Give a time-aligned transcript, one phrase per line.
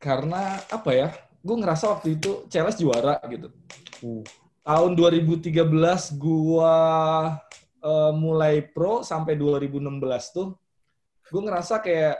[0.00, 1.08] karena apa ya?
[1.44, 3.52] Gue ngerasa waktu itu CLS juara gitu.
[4.00, 4.24] Hmm.
[4.64, 5.52] Tahun 2013
[6.16, 6.74] gua
[7.84, 10.56] eh, mulai pro sampai 2016 tuh
[11.30, 12.18] gue ngerasa kayak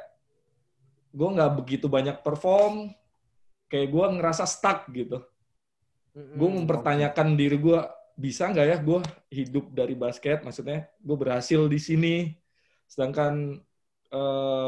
[1.11, 2.95] gue nggak begitu banyak perform
[3.67, 5.19] kayak gue ngerasa stuck gitu
[6.15, 7.79] gue mempertanyakan diri gue
[8.15, 8.99] bisa nggak ya gue
[9.35, 12.15] hidup dari basket maksudnya gue berhasil di sini
[12.87, 13.59] sedangkan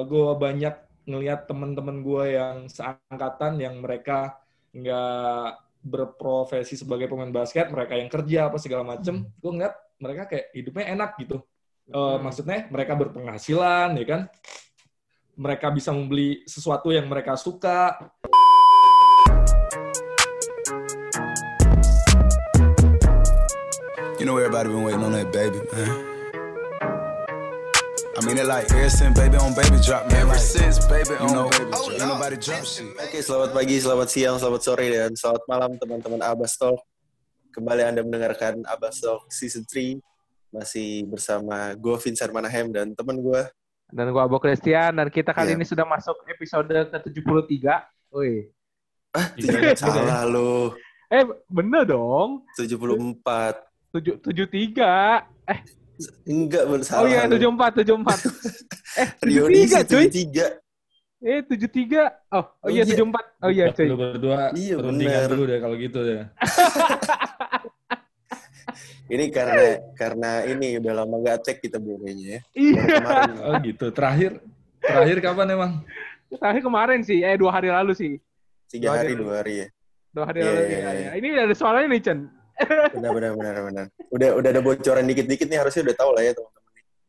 [0.07, 0.75] gue banyak
[1.05, 4.39] ngelihat teman-teman gue yang seangkatan yang mereka
[4.71, 10.47] nggak berprofesi sebagai pemain basket mereka yang kerja apa segala macem gue ngeliat mereka kayak
[10.55, 11.43] hidupnya enak gitu
[11.83, 12.23] Eh, Hmm.
[12.23, 14.21] maksudnya mereka berpenghasilan ya kan
[15.35, 17.99] mereka bisa membeli sesuatu yang mereka suka
[24.23, 26.12] You know everybody been waiting on that baby, man.
[28.23, 30.31] I mean it like ever since baby on baby drop, man.
[30.31, 31.91] Ever since baby on know, baby drop.
[31.91, 32.87] Ain't nobody drop shit.
[32.95, 36.79] Oke, selamat pagi, selamat siang, selamat sore, dan selamat malam teman-teman Abbas Talk.
[37.51, 39.99] Kembali Anda mendengarkan Abbas Talk Season 3.
[40.55, 43.43] Masih bersama gue Vincent Manahem dan teman gue.
[43.91, 45.59] Dan gua Abo Christian dan kita kali Iya.
[45.59, 47.59] ini sudah masuk episode ke-73.
[48.15, 48.55] Wih.
[49.19, 50.71] Ah, Iya, salah lu.
[51.11, 52.47] Eh, bener dong.
[52.55, 53.67] 74.
[53.91, 55.27] Tujuh, tujuh tiga.
[55.43, 55.82] Eh,
[56.25, 57.03] Enggak, salah.
[57.03, 57.37] oh iya, lu.
[57.39, 58.19] tujuh empat, tujuh empat.
[59.03, 60.07] eh, tujuh Rioni tiga, cuy.
[60.11, 60.59] 73.
[61.23, 62.03] Eh, tujuh tiga.
[62.29, 62.91] Oh, oh Oh iya, iya.
[62.91, 63.25] tujuh empat.
[63.41, 63.87] Oh iya, cuy.
[63.87, 66.23] lu berdua Iya, perundingan dulu deh kalau gitu ya
[69.13, 72.41] Ini karena karena ini udah lama gak cek kita kayaknya ya.
[72.57, 72.81] Iya.
[72.97, 73.35] kemarin.
[73.47, 74.31] oh gitu terakhir
[74.81, 75.73] terakhir kapan emang
[76.33, 78.13] Terakhir kemarin sih, eh dua hari lalu sih.
[78.67, 79.21] Tiga Dua hari, hari.
[79.21, 79.67] dua hari ya.
[80.09, 80.57] Dua hari Iya, lalu.
[80.57, 80.93] iya, Iya, iya.
[80.97, 81.11] iya.
[81.21, 82.19] Ini ada suaranya nih, Chen.
[82.93, 83.87] Benar, benar, benar, benar.
[84.11, 86.61] Udah, udah ada bocoran dikit-dikit nih harusnya udah tahu lah ya teman-teman.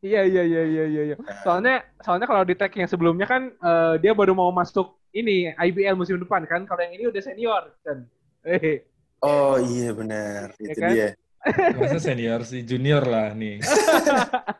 [0.04, 1.02] Iya, iya, iya, iya, iya.
[1.12, 1.16] iya.
[1.16, 5.52] Nah, Soalnya, soalnya kalau di tag yang sebelumnya kan eh, dia baru mau masuk ini
[5.54, 6.64] IBL musim depan kan.
[6.64, 8.04] Kalau yang ini udah senior, Chen.
[8.44, 8.84] Eh,
[9.20, 10.90] Oh iya benar, Ya itu kan?
[10.92, 11.08] dia.
[11.80, 13.60] masa senior sih junior lah nih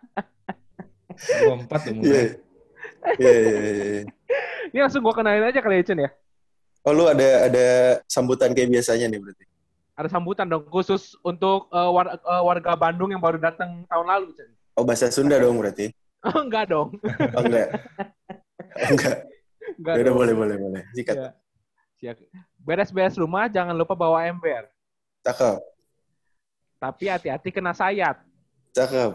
[1.45, 2.01] gua empat tuh Iya.
[2.01, 2.27] mulai
[3.21, 4.03] Iya, iya, iya.
[4.73, 6.11] ini langsung gua kenalin aja kali ya, Chen ya.
[6.85, 7.67] Oh lu ada ada
[8.05, 9.45] sambutan kayak biasanya nih berarti.
[9.95, 14.35] Ada sambutan dong khusus untuk eh, war- eh, warga Bandung yang baru datang tahun lalu,
[14.35, 14.51] Chen.
[14.75, 15.95] Oh bahasa Sunda dong berarti.
[16.21, 16.99] Oh, enggak dong.
[17.35, 17.69] Oh enggak.
[18.91, 19.17] Enggak.
[19.79, 20.83] Enggak Ya udah boleh boleh boleh.
[20.93, 21.15] Sikat.
[21.15, 21.31] Iya.
[21.95, 22.17] Siap.
[22.59, 24.67] Beres-beres rumah jangan lupa bawa ember.
[25.23, 25.63] Cakep.
[26.77, 28.19] Tapi hati-hati kena sayat.
[28.75, 29.15] Cakep.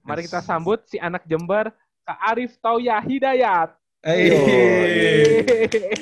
[0.00, 1.68] Mari kita sambut si anak Jember,
[2.02, 3.74] Kak Arif Tauya Hidayat.
[4.00, 4.30] Eh,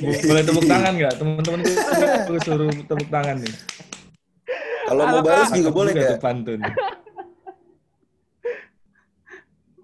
[0.05, 1.61] Oh, boleh tepuk tangan nggak teman-teman
[2.29, 3.55] gue suruh tepuk tangan nih
[4.85, 6.61] Kalau mau balas juga boleh tuh pantun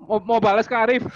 [0.00, 1.04] Mau, mau balas Kak Arif?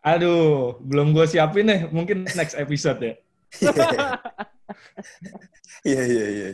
[0.00, 3.14] aduh belum gue siapin nih mungkin next episode ya
[5.80, 6.48] Iya iya iya.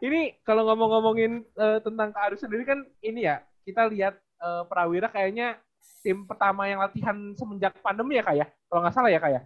[0.00, 5.12] Ini kalau ngomong-ngomongin eh, tentang Kak Arif sendiri kan ini ya, kita lihat eh, Prawira
[5.12, 5.60] kayaknya
[6.00, 8.46] tim pertama yang latihan semenjak pandemi ya Kak ya?
[8.68, 9.42] Kalau nggak salah ya Kak ya?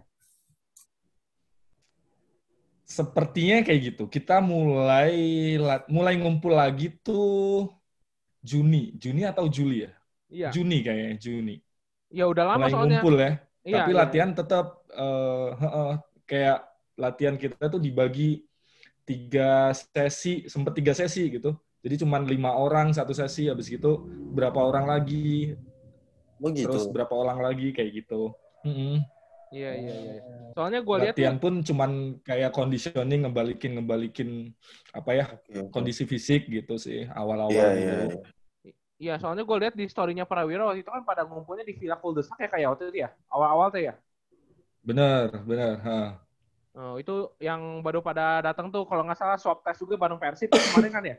[2.85, 5.11] Sepertinya kayak gitu kita mulai
[5.95, 7.25] mulai ngumpul lagi tuh
[8.49, 9.91] Juni Juni atau Juli ya
[10.29, 10.51] Iya.
[10.53, 11.53] Juni kayaknya Juni
[12.17, 12.99] Ya udah lama mulai soalnya.
[13.01, 13.31] ngumpul ya
[13.65, 14.01] Iya, tapi iya.
[14.01, 15.91] latihan tetap eh, heeh,
[16.29, 16.57] kayak
[16.95, 18.45] latihan kita tuh dibagi
[19.07, 24.59] tiga sesi sempet tiga sesi gitu jadi cuman lima orang satu sesi habis gitu berapa
[24.61, 25.55] orang lagi
[26.43, 26.71] Oh gitu.
[26.71, 28.21] terus berapa orang lagi kayak gitu
[28.65, 29.05] Mm-mm.
[29.55, 30.13] Iya iya iya.
[30.51, 34.29] Soalnya gue lihat latihan pun cuman kayak conditioning ngebalikin ngebalikin
[34.91, 35.71] apa ya oke.
[35.71, 37.79] kondisi fisik gitu sih awal-awal Iya gitu.
[37.79, 37.95] iya.
[38.11, 38.19] iya.
[38.95, 42.39] Iya, soalnya gue lihat di story-nya Prawira waktu itu kan pada ngumpulnya di Villa Kuldesak
[42.39, 43.11] ya kayak waktu itu ya.
[43.27, 43.93] Awal-awal tuh ya.
[44.85, 45.99] bener bener ha.
[46.77, 50.47] Oh, itu yang baru pada datang tuh kalau nggak salah swab test juga bareng Persib
[50.51, 51.17] kemarin kan ya.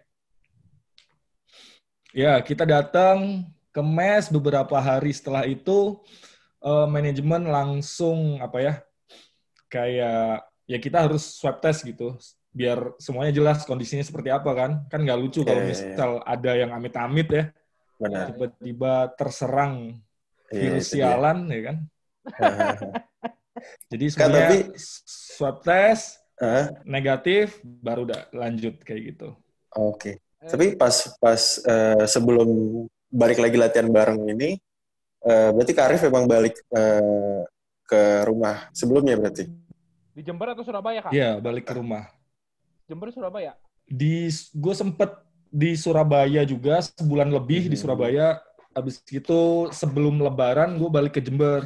[2.17, 3.45] Ya, kita datang
[3.75, 6.01] ke mes beberapa hari setelah itu
[6.67, 8.75] eh, manajemen langsung apa ya?
[9.67, 12.19] Kayak ya kita harus swab test gitu
[12.51, 14.71] biar semuanya jelas kondisinya seperti apa kan.
[14.91, 17.45] Kan nggak lucu kalau Iya, iya, misal ada yang amit-amit ya
[18.01, 18.33] Benar.
[18.33, 19.75] tiba-tiba terserang
[20.51, 21.77] Iya, virus sialan ya kan.
[23.91, 24.65] Jadi Kan, semuanya tapi-
[25.07, 26.69] swab test Hah?
[26.85, 29.29] negatif baru udah lanjut kayak gitu.
[29.73, 30.21] Oke.
[30.39, 32.47] Tapi pas pas eh, sebelum
[33.09, 34.61] balik lagi latihan bareng ini,
[35.27, 37.43] eh, berarti Kak Arif emang balik eh,
[37.85, 39.47] ke rumah sebelumnya berarti.
[40.17, 41.13] Di Jember atau Surabaya kak?
[41.13, 42.09] Iya, balik ke rumah.
[42.87, 43.59] Jember Surabaya.
[43.87, 45.11] di gue sempet
[45.47, 47.83] di Surabaya juga sebulan lebih di Hmm.
[47.87, 48.43] Surabaya
[48.75, 51.63] habis itu sebelum Lebaran gue balik ke Jember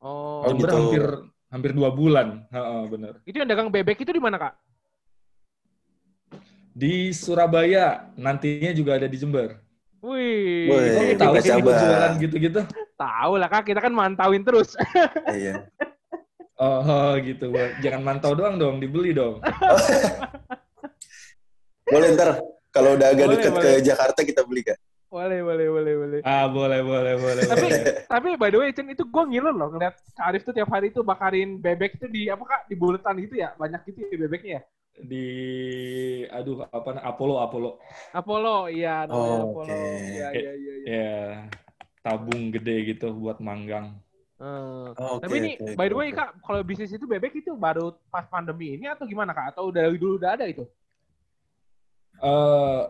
[0.00, 0.76] Oh, Oh, Jember gitu.
[0.80, 1.04] hampir
[1.52, 2.48] hampir dua bulan.
[2.48, 3.12] Heeh, bener.
[3.28, 4.54] Itu yang dagang bebek itu di mana kak?
[6.72, 9.60] Di Surabaya, nantinya juga ada di Jember.
[10.00, 12.60] Wih, Wih, tahu sih jualan gitu-gitu?
[12.96, 13.68] tahu lah kak.
[13.68, 14.72] Kita kan mantauin terus.
[15.30, 15.68] Iya.
[16.56, 17.48] Oh, gitu.
[17.48, 19.40] Gua- Jangan mantau doang dong, dibeli dong.
[21.86, 22.38] Boleh ntar
[22.70, 23.70] kalau udah agak Boleh, dekat ke.
[23.82, 24.78] Jakarta kita beli kak.
[25.10, 26.20] boleh, boleh, boleh, boleh.
[26.22, 27.42] Ah, boleh, boleh, boleh.
[27.42, 27.82] Tapi, boleh.
[28.06, 30.94] tapi by the way, Chen, itu gue ngiler loh ngeliat Kak Arif tuh tiap hari
[30.94, 32.60] tuh bakarin bebek itu di apa kak?
[32.70, 33.50] Di buletan gitu ya?
[33.58, 34.62] Banyak gitu ya bebeknya ya?
[34.98, 35.26] Di,
[36.28, 37.70] aduh, apa, Apollo, Apollo.
[38.10, 39.70] Apollo, iya namanya Oh, Apollo.
[39.70, 39.78] oke.
[40.10, 40.74] Iya, iya, iya.
[40.82, 40.88] iya.
[40.90, 41.14] Ya,
[42.02, 43.96] tabung gede gitu buat manggang.
[44.40, 46.16] Eh, Oh, oke, Tapi ini, oke, by the way oke.
[46.16, 49.56] kak, kalau bisnis itu bebek itu baru pas pandemi ini atau gimana kak?
[49.56, 50.64] Atau dari dulu udah ada itu?
[52.20, 52.82] eh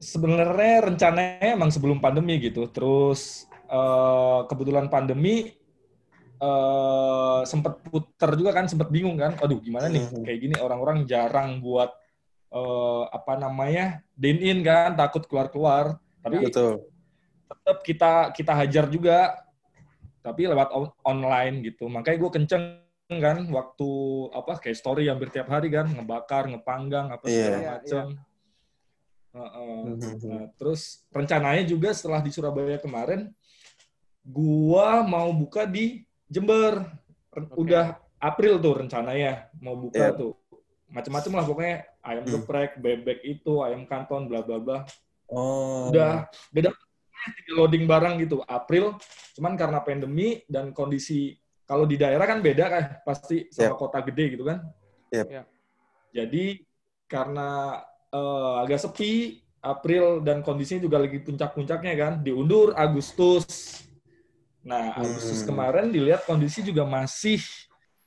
[0.00, 2.64] sebenarnya rencananya emang sebelum pandemi gitu.
[2.72, 5.52] Terus eh kebetulan pandemi
[6.42, 9.38] eh sempat puter juga kan, sempat bingung kan.
[9.38, 10.02] Aduh, gimana nih?
[10.10, 10.22] Mhm.
[10.26, 11.94] Kayak gini orang-orang jarang buat
[12.52, 14.02] eh apa namanya?
[14.18, 16.02] dine in kan, takut keluar-keluar.
[16.22, 16.82] Tapi Betul.
[17.46, 19.36] tetap kita kita hajar juga
[20.22, 22.64] tapi lewat on- online gitu makanya gue kenceng
[23.12, 23.90] kan waktu
[24.32, 27.34] apa kayak story hampir tiap hari kan ngebakar ngepanggang apa Iya.
[27.36, 28.06] segala Iya, macam
[29.32, 29.80] Heeh.
[29.84, 30.28] Mhm.
[30.28, 33.32] Nah, terus rencananya juga setelah di Surabaya kemarin
[34.20, 36.88] gua mau buka di Jember
[37.28, 37.52] Oke.
[37.60, 40.16] udah April tuh rencananya mau buka Iya.
[40.16, 40.32] tuh
[40.88, 42.32] macam-macam lah pokoknya ayam Hmm.
[42.38, 44.78] geprek bebek itu ayam kanton bla bla bla
[45.28, 45.88] Oh.
[45.88, 46.74] udah tinggal
[47.56, 48.96] loading barang gitu April
[49.32, 51.32] cuman karena pandemi dan kondisi
[51.64, 53.80] kalau di daerah kan beda kan pasti sama Yep.
[53.80, 54.58] kota gede gitu kan
[55.08, 55.26] Yep.
[55.28, 55.46] Yep.
[56.12, 56.44] jadi
[57.06, 57.48] karena
[58.12, 63.46] eh, agak sepi April dan kondisinya juga lagi puncak-puncaknya kan diundur Agustus
[64.62, 65.48] nah Agustus Hmm.
[65.50, 67.42] kemarin dilihat kondisi juga masih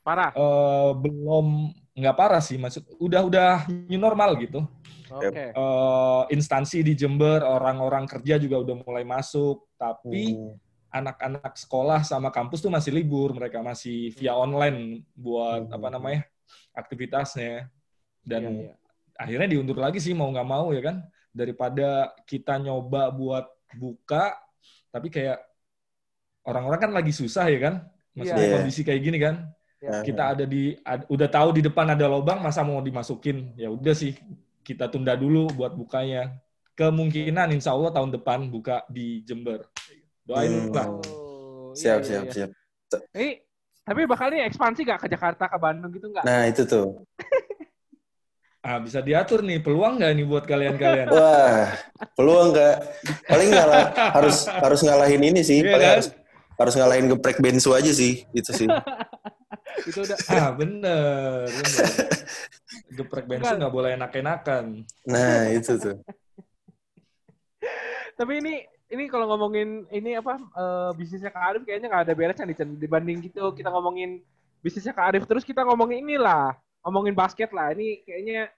[0.00, 0.32] Parah.
[0.32, 3.50] eh, belum nggak parah sih maksud udah udah
[3.88, 4.64] new normal gitu
[5.06, 5.54] Oke.
[5.54, 10.58] eh, instansi di Jember, orang-orang kerja juga udah mulai masuk, tapi Hmm.
[10.90, 15.76] anak-anak sekolah sama kampus tuh masih libur, mereka masih via online buat Hmm.
[15.78, 16.20] apa namanya
[16.74, 17.70] aktivitasnya,
[18.26, 18.74] dan Iya, iya.
[19.14, 23.46] akhirnya diundur lagi sih mau nggak mau ya kan, daripada kita nyoba buat
[23.78, 24.34] buka,
[24.90, 25.38] tapi kayak
[26.46, 27.74] orang-orang kan lagi susah ya kan,
[28.14, 28.54] maksudnya Iya.
[28.56, 29.34] kondisi kayak gini kan,
[29.76, 30.00] Iya.
[30.00, 33.92] kita ada di ad- udah tahu di depan ada lubang masa mau dimasukin ya udah
[33.92, 34.16] sih
[34.64, 36.32] kita tunda dulu buat bukanya
[36.72, 39.68] kemungkinan insya Allah tahun depan buka di Jember
[40.24, 40.74] doain Hmm.
[40.74, 42.32] lah Oh, Siap, iya, siap, iya.
[42.32, 42.50] siap.
[43.12, 43.28] Ini,
[43.84, 46.24] tapi bakal nih ekspansi gak ke Jakarta, ke Bandung gitu nggak?
[46.24, 47.04] Nah, itu tuh.
[48.66, 51.70] ah bisa diatur nih peluang nggak nih buat kalian-kalian Wah,
[52.18, 52.74] peluang nggak?
[53.28, 53.84] Paling ngalah,
[54.16, 55.62] harus harus ngalahin ini sih.
[55.62, 55.94] Iya Paling kan?
[56.00, 56.08] harus
[56.56, 58.68] harus ngalahin geprek bensu aja sih, itu sih.
[59.86, 60.18] Itu udah.
[60.32, 61.84] ah bener, bener.
[62.96, 63.60] geprek Bukan.
[63.60, 65.96] nggak boleh enak-enakan Nah, itu tuh.
[68.16, 72.46] Tapi ini ini kalau ngomongin ini apa eh, bisnisnya Kak Arif kayaknya nggak ada beresnya
[72.48, 72.70] nih Chan.
[72.78, 74.24] Dibanding gitu kita ngomongin
[74.64, 76.56] bisnisnya Kak Arif terus kita ngomongin inilah,
[76.86, 77.74] ngomongin basket lah.
[77.76, 78.48] Ini kayaknya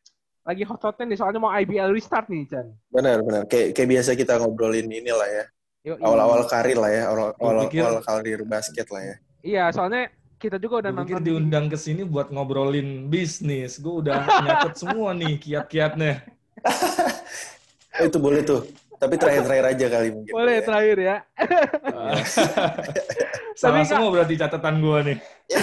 [0.47, 2.67] lagi hot-hotnya nih soalnya mau IBL restart nih Chan.
[2.89, 3.43] Benar, benar.
[3.51, 5.44] Kayak kayak biasa kita ngobrolin inilah ya.
[5.88, 6.00] Yoi.
[6.05, 9.17] Awal-awal karir lah ya, awal awal, karir basket lah ya.
[9.40, 13.81] Iya, soalnya kita juga udah nonton diundang ke sini buat ngobrolin bisnis.
[13.81, 16.29] Gue udah nyatet semua nih kiat-kiatnya.
[18.06, 18.69] Itu boleh tuh.
[18.98, 20.32] Tapi terakhir-terakhir aja kali mungkin.
[20.34, 20.65] Boleh ya.
[20.67, 21.17] terakhir ya.
[21.94, 22.19] Ah.
[23.60, 25.19] Sama semua berarti catatan gue nih.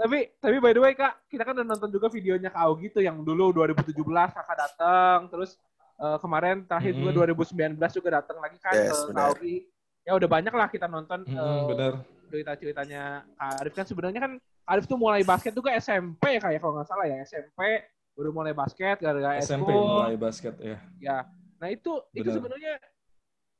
[0.00, 3.02] tapi tapi by the way Kak, kita kan udah nonton juga videonya Kak Augie tuh
[3.02, 5.58] yang dulu 2017 Kakak datang, terus
[5.98, 7.02] eh, kemarin terakhir Mm-mm.
[7.02, 9.18] juga 2019 juga datang lagi kan Yes, ke.
[9.18, 9.60] Augie.
[10.06, 11.92] Ya udah banyak lah kita nonton Mm-mm, eh, bener.
[12.28, 14.32] cerita-ceritanya Arif kan sebenarnya kan
[14.68, 18.50] Arif tuh mulai basket juga SMP ya kayak kalau nggak salah ya SMP baru mulai
[18.50, 20.76] basket gara-gara SMP mulai basket ya.
[20.98, 21.18] Ya.
[21.58, 22.36] Nah itu itu Benar.
[22.36, 22.72] sebenarnya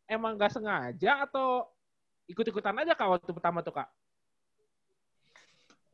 [0.09, 1.68] emang nggak sengaja atau
[2.28, 3.88] ikut-ikutan aja Kak waktu pertama tuh Kak?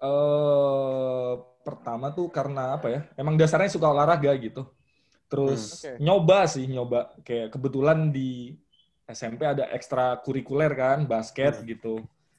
[0.05, 1.33] eh
[1.65, 3.01] pertama tuh karena apa ya?
[3.17, 4.67] Emang dasarnya suka olahraga gitu.
[5.35, 5.75] Terus Hmm.
[5.75, 5.91] Oke.
[5.99, 8.55] nyoba sih, nyoba kayak kebetulan di
[9.05, 11.67] SMP ada ekstra kurikuler kan, basket Hmm.
[11.67, 11.95] gitu.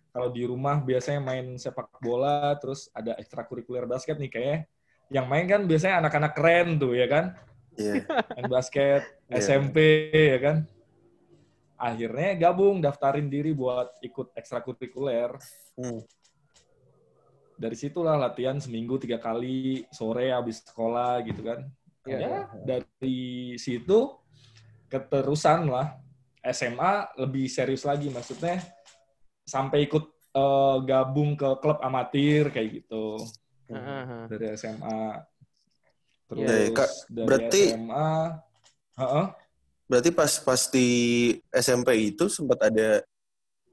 [0.09, 4.59] Kalau di rumah biasanya main sepak bola, terus ada ekstra kurikuler basket nih kayak
[5.11, 7.35] yang main kan biasanya anak-anak keren tuh ya kan,
[7.75, 7.93] Iya.
[8.39, 9.43] main basket Iya.
[9.43, 9.77] SMP
[10.09, 10.57] ya kan.
[11.75, 15.35] Akhirnya gabung daftarin diri buat ikut ekstrakurikuler.
[15.75, 15.99] Hmm.
[17.55, 21.63] dari situlah latihan seminggu tiga kali sore habis sekolah gitu kan
[22.05, 23.19] Iya, ya dari
[23.57, 24.13] situ
[24.87, 25.97] keterusan lah
[26.45, 28.61] SMA lebih serius lagi maksudnya
[29.41, 30.05] sampai ikut
[30.37, 33.17] eh, gabung ke klub amatir kayak gitu
[33.73, 34.29] Heeh.
[34.29, 35.25] dari SMA.
[36.29, 38.09] Terus Iya, Kak, dari berarti- SMA,
[38.95, 39.25] Heeh.
[39.85, 40.89] Berarti pas pas di
[41.53, 43.01] SMP itu sempat ada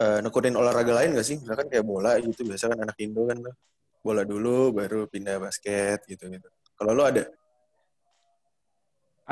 [0.00, 1.36] eh, nekunin olahraga lain gak sih?
[1.36, 3.38] Misalkan kayak bola gitu, biasa kan anak Indo kan
[4.02, 6.48] bola dulu baru pindah basket gitu gitu.
[6.76, 7.28] Kalau lu ada?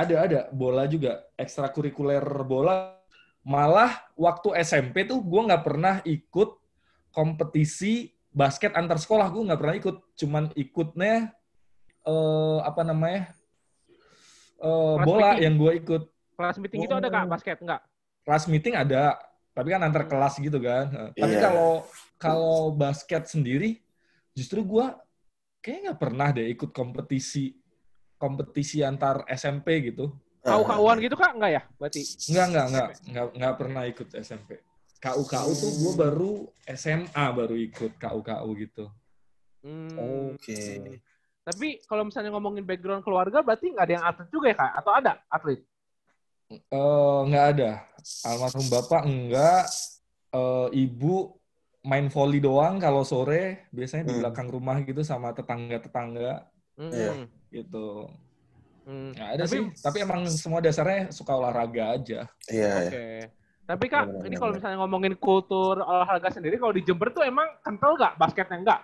[0.00, 2.96] Ada ada bola juga ekstrakurikuler bola.
[3.40, 6.60] Malah waktu SMP tuh gue nggak pernah ikut
[7.10, 11.32] kompetisi basket antar sekolah gue nggak pernah ikut, cuman ikutnya
[12.02, 13.32] eh, apa namanya
[14.58, 15.42] eh, Kelas bola meeting.
[15.42, 16.02] yang gue ikut.
[16.36, 17.28] Kelas meeting itu ada kak Oh.
[17.28, 17.82] basket enggak?
[18.20, 19.16] kelas meeting ada,
[19.50, 20.84] tapi kan antar kelas gitu kan.
[20.88, 21.40] Nah, Tapi Iya.
[21.40, 21.72] kalau
[22.16, 23.80] kalau basket sendiri,
[24.32, 25.00] justru gua
[25.58, 27.56] kayak nggak pernah deh ikut kompetisi
[28.20, 30.12] kompetisi antar SMP gitu.
[30.44, 31.62] Kau Ah, kauan gitu kak enggak ya?
[31.80, 32.04] Berarti.
[32.28, 34.60] Nggak nggak nggak nggak nggak pernah ikut SMP.
[35.00, 36.32] KU KU tuh gue baru
[36.68, 38.84] SMA baru ikut KU KU gitu.
[39.64, 40.36] Hmm.
[40.36, 41.00] Oke.
[41.40, 44.72] Tapi kalau misalnya ngomongin background keluarga, berarti nggak ada yang atlet juga ya kak?
[44.76, 45.60] Atau ada atlet?
[46.52, 47.70] Eh nggak ada.
[48.28, 49.64] Almarhum bapak enggak.
[50.30, 51.32] Eh, ibu
[51.80, 54.20] main volley doang kalau sore biasanya di Hmm.
[54.20, 56.44] belakang rumah gitu sama tetangga-tetangga
[56.76, 56.92] Hmm.
[56.92, 57.12] Iya.
[57.50, 58.08] Gitu.
[58.86, 59.12] Hmm.
[59.12, 62.20] Nggak ada Tapi- sih, tapi emang semua dasarnya suka olahraga aja.
[62.48, 62.96] Iya, Oke.
[62.96, 63.26] iya.
[63.66, 67.46] Tapi kak, Benar, ini kalau misalnya ngomongin kultur olahraga sendiri, kalau di Jember tuh emang
[67.62, 68.80] kental nggak basketnya enggak?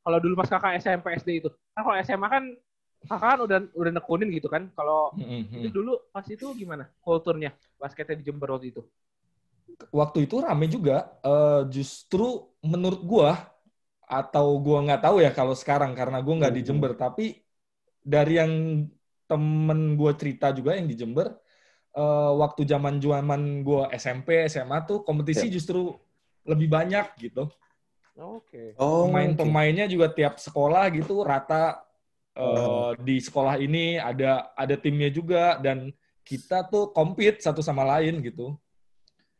[0.00, 2.44] Kalau dulu pas kakak SMP SD itu, kan kalau SMA kan
[3.04, 4.72] kakak kan udah udah nekunin gitu kan.
[4.72, 5.60] Kalau Mm-mm.
[5.60, 8.80] itu dulu pas itu gimana kulturnya basketnya di Jember waktu itu?
[9.92, 11.20] Waktu itu rame juga.
[11.20, 13.36] eh, justru menurut gua
[14.08, 16.68] atau gua nggak tahu ya kalau sekarang karena gua nggak di Hmm.
[16.72, 16.92] Jember.
[16.96, 17.36] Tapi
[18.00, 18.52] dari yang
[19.24, 21.30] temen gua cerita juga yang di Jember,
[21.94, 25.54] eh, waktu zaman zaman gua SMP SMA tuh kompetisi Ya.
[25.60, 25.94] justru
[26.44, 27.46] lebih banyak gitu.
[28.16, 28.74] Oke.
[28.76, 31.80] Oh, Pemain-pemainnya juga tiap sekolah gitu rata
[32.30, 32.94] eh, Oh.
[32.94, 35.90] di sekolah ini ada ada timnya juga dan
[36.22, 38.54] kita tuh compete satu sama lain gitu.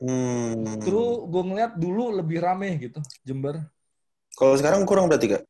[0.00, 0.64] Hmm.
[0.80, 3.62] Justru gue ngeliat dulu lebih rame gitu Jember.
[4.34, 5.42] Kalau sekarang kurang berarti kak?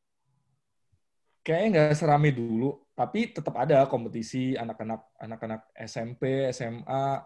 [1.40, 7.24] Kayaknya nggak serame dulu, tapi tetap ada kompetisi anak-anak anak-anak SMP, SMA.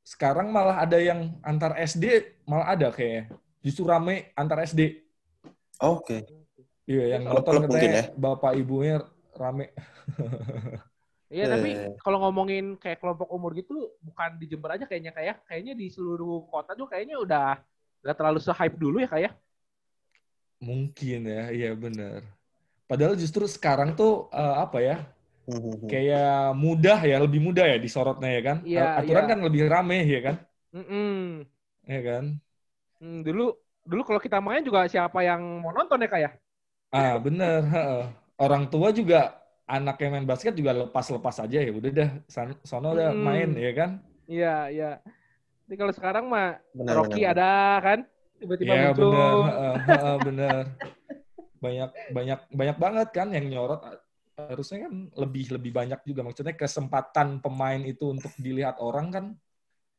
[0.00, 3.28] Sekarang malah ada yang antar SD malah ada kayak
[3.60, 5.04] justru rame antar SD.
[5.84, 6.24] Oke.
[6.88, 8.16] Iya, yang nonton katanya ya?
[8.16, 9.04] bapak ibunya
[9.36, 9.76] rame.
[11.30, 11.50] Iya, Eh.
[11.54, 11.70] tapi
[12.02, 16.42] kalau ngomongin kayak kelompok umur gitu, bukan di Jember aja kayaknya kayak, kayaknya di seluruh
[16.50, 17.54] kota tuh kayaknya udah
[18.02, 19.32] nggak terlalu se-hype dulu ya kayak.
[20.58, 22.39] Mungkin ya, iya bener.
[22.90, 24.96] Padahal justru sekarang tuh eh, apa ya?
[25.90, 28.56] Kayak mudah ya, lebih mudah ya disorotnya ya kan?
[28.62, 29.24] Iya, Aturan iya.
[29.30, 30.36] kan lebih rame ya kan?
[30.74, 31.46] Mm-mm.
[31.88, 32.40] Ya kan?
[33.00, 33.44] Hmm, dulu
[33.90, 36.32] dulu kalau kita main juga siapa yang mau nonton ya kayak?
[36.90, 37.60] Ah, bener.
[37.72, 38.02] heeh.
[38.40, 39.16] Orang tua juga
[39.68, 41.70] anak yang main basket juga lepas-lepas aja ya.
[41.78, 42.08] Udah dah,
[42.66, 43.26] sono udah Mm-mm.
[43.26, 43.90] main ya kan?
[44.32, 44.86] Iya, iya.
[45.66, 47.22] Ini kalau sekarang mah Benar, Rocky benar.
[47.30, 47.44] ada
[47.86, 47.98] kan,
[48.40, 48.98] tiba-tiba Iya muncul.
[48.98, 50.64] bener, heeh, heeh, bener.
[51.60, 53.80] Banyak banyak banyak banget kan yang nyorot.
[54.34, 56.24] Harusnya kan lebih lebih banyak juga.
[56.24, 59.24] Maksudnya kesempatan pemain itu untuk dilihat orang kan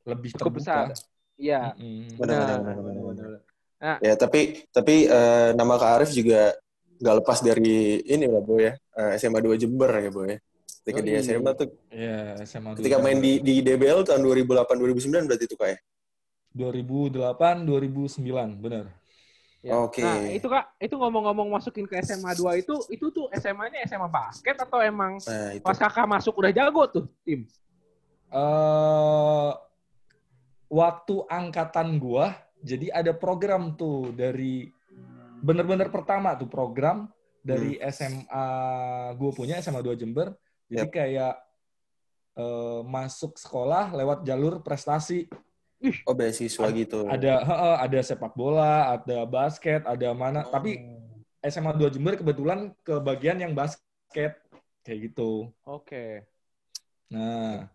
[0.10, 0.90] lebih Cukup terbuka.
[0.90, 1.06] besar.
[1.38, 1.78] Iya.
[1.78, 2.18] Mm-mm.
[2.18, 3.30] Benar, Nah, benar, benar, benar, benar, benar.
[3.82, 3.98] benar.
[4.02, 6.54] Ya tapi tapi eh, nama Kak Arif juga
[7.02, 10.38] nggak lepas dari ini lah Bo ya Eh, SMA 2 Jember ya Bo ya.
[10.82, 11.22] Ketika di Yoi.
[11.22, 15.70] SMA tuh Iya, SMA ketika main di di DBL tahun 2008 2009 berarti itu Kak
[15.70, 15.78] ya.
[16.52, 18.86] 2008 2009, benar.
[19.62, 19.78] Ya.
[19.78, 20.02] Oke.
[20.02, 24.58] Nah, itu Kak, itu ngomong-ngomong masukin ke SMA 2 itu, itu tuh SMA-nya SMA basket
[24.58, 25.62] atau emang Nah, itu.
[25.62, 27.46] pas Kakak masuk udah jago tuh tim?
[28.32, 29.52] eh
[30.72, 32.32] waktu angkatan gua,
[32.64, 34.72] jadi ada program tuh dari
[35.44, 37.12] bener-bener pertama tuh program
[37.44, 38.46] dari SMA
[39.20, 40.34] gua punya SMA 2 Jember.
[40.72, 41.36] Jadi kayak
[42.40, 45.28] eh, masuk sekolah lewat jalur prestasi.
[46.06, 47.06] Oh beasiswa gitu.
[47.10, 50.46] Ada heeh, ada sepak bola, ada basket, ada mana.
[50.46, 50.78] Tapi
[51.42, 54.38] SMA 2 Jember kebetulan ke bagian yang basket
[54.86, 55.50] kayak gitu.
[55.66, 56.26] Oke.
[57.12, 57.68] Nah,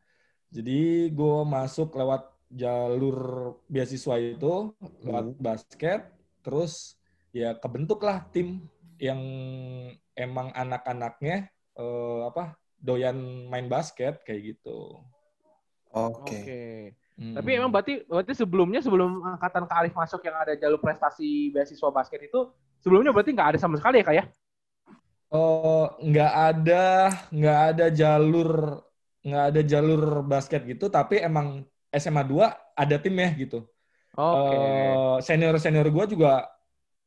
[0.55, 3.19] jadi gue masuk lewat jalur
[3.67, 4.73] beasiswa itu,
[5.03, 5.39] lewat Hmm.
[5.43, 6.01] basket,
[6.47, 6.97] terus
[7.35, 8.65] ya kebentuklah tim
[8.97, 9.21] yang
[10.17, 13.19] emang anak-anaknya eh, apa doyan
[13.51, 15.03] main basket kayak gitu.
[15.93, 16.39] Oke.
[16.41, 16.63] Oke.
[17.17, 17.33] Hmm.
[17.33, 21.89] Tapi emang berarti berarti sebelumnya sebelum angkatan Kak Arif masuk yang ada jalur prestasi beasiswa
[21.89, 22.53] basket itu
[22.85, 24.25] sebelumnya berarti nggak ada sama sekali ya kak ya?
[25.33, 26.85] Eh, nggak ada
[27.33, 28.51] nggak ada jalur
[29.27, 32.47] nggak ada jalur basket gitu, tapi emang SMA 2
[32.79, 33.67] ada timnya gitu.
[34.17, 34.57] Oke.
[35.27, 36.49] senior senior gue juga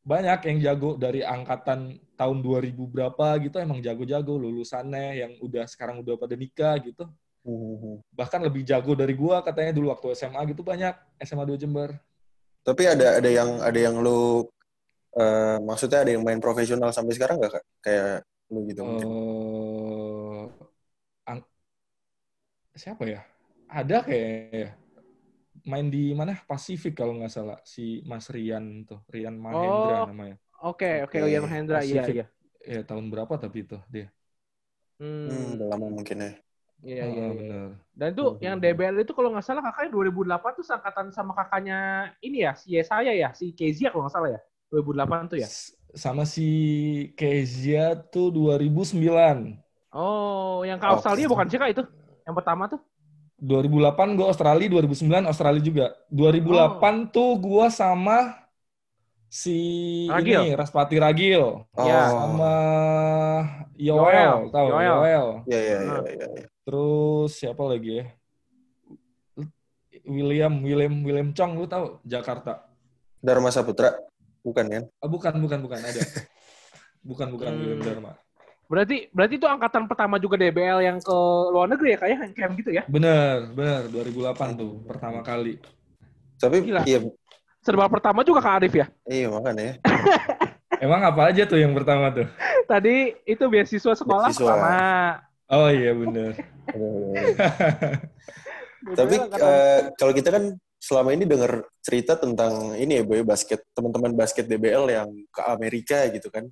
[0.05, 6.01] banyak yang jago dari angkatan tahun 2000 berapa gitu emang jago-jago lulusannya yang udah sekarang
[6.05, 7.09] udah pada nikah gitu.
[7.43, 8.03] Hmm.
[8.13, 10.93] Bahkan lebih jago dari gua katanya dulu waktu SMA gitu banyak
[11.24, 11.89] SMA 2 Jember.
[12.67, 14.46] Tapi ada ada yang ada yang lu
[15.17, 17.65] eh, maksudnya ada yang main profesional sampai sekarang nggak kak?
[17.86, 18.10] Kayak
[18.51, 19.08] lu gitu mungkin.
[19.10, 20.43] Eh,
[21.29, 21.46] ang-
[22.75, 23.22] siapa ya?
[23.69, 24.74] Ada kayak
[25.67, 30.36] main di mana Pasifik kalau nggak salah si Mas Rian tuh Rian Mahendra Oh, namanya.
[30.65, 32.15] Oke, oke, Oke, Ian Hendra, iya, Pacific.
[32.17, 32.25] iya.
[32.65, 34.08] Ya tahun berapa tapi itu dia.
[35.00, 36.31] Hmm, Hmm, udah lama mungkin ya.
[36.83, 37.59] Iya, iya, Oh, iya.
[37.93, 41.77] Dan itu yang DBL itu kalau nggak salah kakaknya 2008 tuh seangkatan sama kakaknya
[42.24, 44.39] ini ya, si saya ya, si Kezia kalau nggak salah ya.
[44.71, 45.50] 2008 tuh ya.
[45.50, 46.45] S- Sama si
[47.17, 49.57] Kezia tuh 2009.
[49.89, 50.93] Oh, yang ke Oh.
[50.95, 51.83] Australia bukan sih Kak itu?
[52.29, 52.79] Yang pertama tuh?
[53.41, 55.86] 2008 gue Australia, 2009 Australia juga.
[56.12, 58.36] 2008 tuh gue sama
[59.29, 59.57] si
[60.09, 60.41] Ragil.
[60.41, 61.41] ini Raspati Ragil
[61.77, 62.53] Oh, sama
[63.77, 64.12] Yoel.
[64.12, 64.89] Yoel, tahu Yoel.
[65.00, 65.27] Yoel.
[65.50, 66.01] Iya iya Ah.
[66.05, 66.27] iya.
[66.36, 66.45] iya.
[66.69, 68.05] Terus siapa lagi ya?
[70.05, 72.69] William, William, William Chong, lu tahu Jakarta?
[73.17, 73.97] Dharma Saputra,
[74.39, 74.83] bukan kan?
[75.01, 75.97] Ah, bukan, bukan, bukan ada.
[77.01, 77.57] Bukan, bukan Hmm.
[77.57, 78.11] William Dharma.
[78.69, 81.17] Berarti berarti itu angkatan pertama juga DBL yang ke
[81.49, 82.83] luar negeri ya kayak yang camp gitu ya?
[82.85, 83.89] Bener, bener.
[83.89, 85.57] 2008 tuh pertama kali.
[86.38, 86.85] Tapi Gila.
[86.85, 87.01] iya
[87.59, 88.85] Serba pertama juga Kak Arif ya?
[89.03, 89.75] iya makanya ya.
[90.77, 92.29] Emang apa aja tuh yang pertama tuh?
[92.71, 94.45] Tadi itu beasiswa sekolah Beasiswa.
[94.45, 94.77] pertama.
[95.50, 96.38] Oh iya bener.
[99.00, 104.15] Tapi eh, kalau kita kan selama ini dengar cerita tentang ini ya boy basket teman-teman
[104.15, 106.48] basket DBL yang ke Amerika gitu kan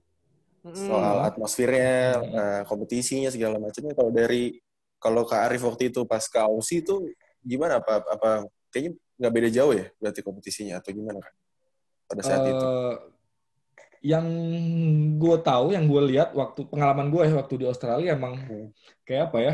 [0.68, 3.96] soal atmosfernya, eh, kompetisinya segala macamnya.
[3.96, 4.60] Kalau dari
[5.00, 7.08] kalau Kak Arif waktu itu pas ke Aussie itu
[7.46, 11.34] gimana apa apa kayaknya nggak beda jauh ya berarti kompetisinya atau gimana kan
[12.10, 12.66] pada saat itu?
[14.08, 14.26] Yang
[15.20, 18.68] gue tahu, yang gue lihat waktu pengalaman gue ya waktu di Australia emang Hmm.
[19.04, 19.54] kayak apa ya?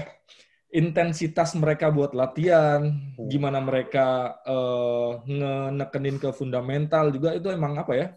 [0.73, 2.81] Intensitas mereka buat latihan,
[3.17, 3.29] Hmm.
[3.29, 8.07] gimana mereka eh, ngenekenin ke fundamental juga itu emang apa ya?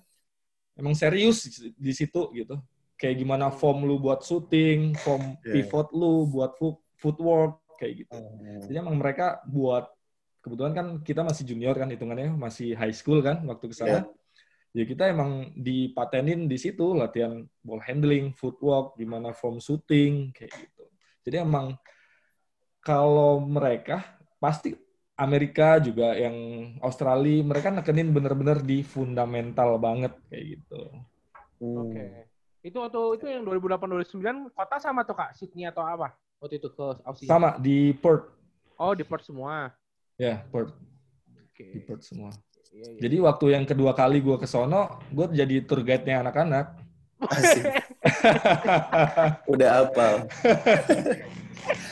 [0.76, 2.60] Emang serius di situ gitu.
[3.00, 5.64] Kayak gimana form lu buat shooting, form Yeah.
[5.64, 8.16] pivot lu buat foot- footwork kayak gitu.
[8.16, 8.60] Hmm.
[8.64, 9.88] Jadi emang mereka buat
[10.40, 14.04] kebetulan kan kita masih junior kan hitungannya masih high school kan waktu ke sana.
[14.76, 20.84] Ya kita emang dipatenin di situ latihan ball handling, footwork, gimana form shooting kayak gitu.
[21.24, 21.80] Jadi emang
[22.84, 24.04] kalau mereka
[24.36, 24.76] pasti
[25.16, 26.36] Amerika juga yang
[26.84, 30.82] Australia mereka nekenin bener-bener di fundamental banget kayak gitu.
[31.56, 31.76] Hmm.
[31.88, 32.04] Oke.
[32.60, 33.80] Itu waktu itu yang 2008
[34.12, 36.12] 2009 kota sama tuh Kak, Sydney atau apa?
[36.36, 37.24] Waktu itu ke Aussie.
[37.24, 38.28] Sama di Perth.
[38.76, 39.72] Oh, di Perth semua.
[40.20, 40.76] Ya, Perth.
[41.48, 41.64] Oke.
[41.64, 42.28] Di Perth semua.
[42.72, 43.00] Iya, iya.
[43.02, 46.66] Jadi waktu yang kedua kali gue ke sono, gue jadi tour guide-nya anak-anak.
[49.52, 50.08] Udah apa?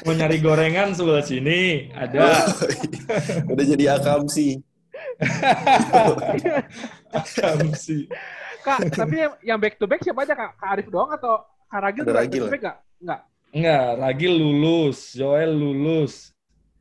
[0.05, 2.45] Mau nyari gorengan sebelah sini, ada.
[3.49, 4.61] Udah jadi akam sih.
[7.75, 8.07] sih.
[8.65, 10.57] Kak, tapi yang- yang back to back siapa aja Kak?
[10.57, 12.31] Kak Arif doang atau Kak Ragil Ada juga Ragil.
[12.33, 12.79] back to back nggak?
[13.05, 13.21] Nggak.
[13.55, 16.15] Enggak, Ragil lulus, Joel lulus.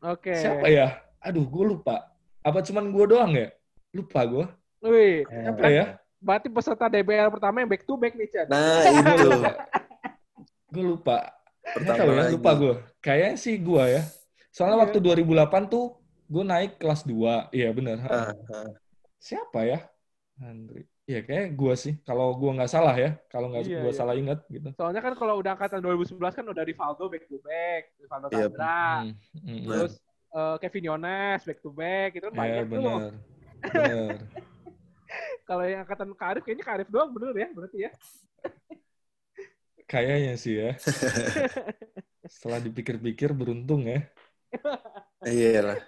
[0.01, 0.33] Oke.
[0.33, 0.87] Siapa ya?
[1.19, 2.11] Aduh, gue lupa.
[2.41, 3.47] Apa cuman gue doang ya?
[3.93, 4.45] Lupa gue.
[4.83, 5.85] Wih, Apa ya?
[6.17, 8.47] berarti peserta DBL pertama yang back to back nih, Chan.
[8.47, 9.27] Nah itu
[10.71, 11.17] Gue lupa.
[11.63, 12.73] Nggak pertama tahu ya, lupa gue.
[12.99, 14.03] Kayaknya sih gue ya.
[14.49, 14.83] Soalnya Iya.
[14.87, 15.85] waktu 2008 tuh
[16.25, 17.51] gue naik kelas 2.
[17.51, 17.97] Iya benar.
[18.03, 18.69] Ah, ah.
[19.19, 19.79] Siapa ya?
[20.39, 20.83] Andri.
[21.03, 21.93] Iya kayak gue sih.
[22.01, 23.19] Kalau gue nggak salah ya.
[23.27, 23.99] Kalau nggak Iya, gue iya.
[23.99, 24.71] salah ingat gitu.
[24.73, 28.47] Soalnya kan kalau udah angkatan 2011 kan udah Rivaldo back to back, Rivaldo Iya.
[28.47, 29.11] Tandra, Hmm,
[29.43, 29.63] hmm, hmm.
[29.67, 29.93] terus
[30.33, 32.97] eh, Kevin Yones back to back, itu kan Ya banyak tuh.
[35.47, 37.91] Kalau yang angkatan Karif kayaknya Karif doang bener ya, berarti ya.
[39.85, 40.71] Kayaknya sih ya.
[42.33, 44.03] Setelah dipikir-pikir beruntung ya.
[45.23, 45.79] Iya lah.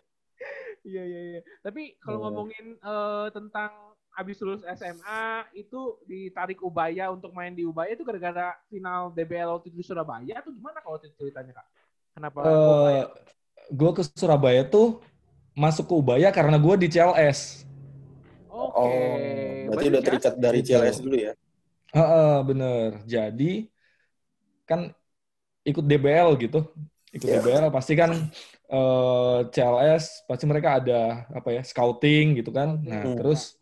[0.87, 1.41] Iya iya iya.
[1.59, 2.25] Tapi kalau Hmm.
[2.31, 3.71] ngomongin eh, tentang
[4.15, 9.75] abis lulus SMA itu ditarik Ubaya untuk main di Ubaya itu gara-gara final DBL waktu
[9.75, 11.67] itu di Surabaya atau gimana kalau itu ceritanya kak?
[12.15, 12.39] Kenapa?
[12.47, 13.03] Eh
[13.75, 15.03] gue ke Surabaya tuh
[15.51, 17.64] masuk ke Ubaya karena gue di CLS.
[18.55, 18.79] Oke.
[18.79, 19.15] Oh,
[19.67, 20.05] berarti udah ya?
[20.07, 20.59] terikat dari.
[20.63, 21.33] CLS dulu ya?
[21.91, 22.87] Heeh, bener.
[23.07, 23.51] Jadi
[24.65, 24.91] kan
[25.63, 26.59] ikut DBL gitu.
[27.15, 27.39] Ikut Iya.
[27.39, 28.11] DBL pasti kan
[28.65, 32.81] eh, CLS pasti mereka ada apa ya scouting gitu kan.
[32.81, 33.15] Nah Hmm.
[33.19, 33.55] terus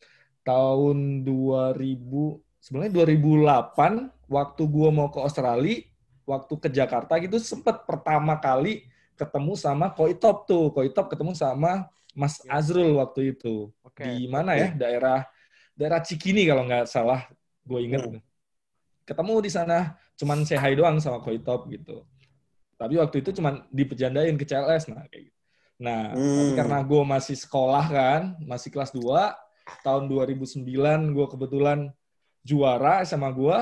[0.47, 5.83] tahun 2000 sebenarnya 2008 waktu gua mau ke Australia,
[6.23, 8.87] waktu ke Jakarta gitu sempet pertama kali
[9.19, 10.71] ketemu sama Koitop tuh.
[10.73, 12.57] Koitop ketemu sama Mas Ya.
[12.61, 14.05] Azrul waktu itu Oke.
[14.05, 15.25] di mana ya daerah
[15.73, 17.25] daerah Cikini kalau nggak salah
[17.65, 18.01] gue inget.
[18.05, 18.21] Hmm.
[19.03, 22.07] Ketemu di sana, cuman say hi doang sama Koi Top gitu.
[22.79, 25.39] Tapi waktu itu cuman dipejandain ke CLS, nah kayak gitu.
[25.83, 26.55] Nah, tapi Hmm.
[26.55, 29.35] karena gue masih sekolah kan, masih kelas 2,
[29.83, 31.91] tahun 2009 gue kebetulan
[32.47, 33.57] juara sama gue,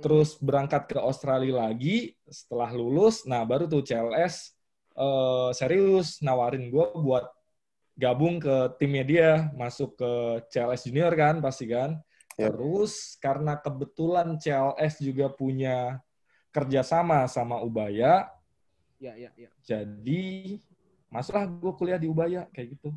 [0.00, 4.54] terus berangkat ke Australia lagi setelah lulus nah baru tuh CLS
[4.94, 7.26] eh, serius nawarin gue buat
[8.02, 10.10] gabung ke timnya dia masuk ke
[10.50, 12.02] CLS junior kan pasti kan
[12.34, 12.50] Yap.
[12.58, 16.02] terus karena kebetulan CLS juga punya
[16.50, 18.26] kerjasama sama Ubaya
[18.98, 19.50] Ya, ya, ya.
[19.62, 20.58] jadi
[21.10, 22.90] masuklah gue kuliah di Ubaya kayak gitu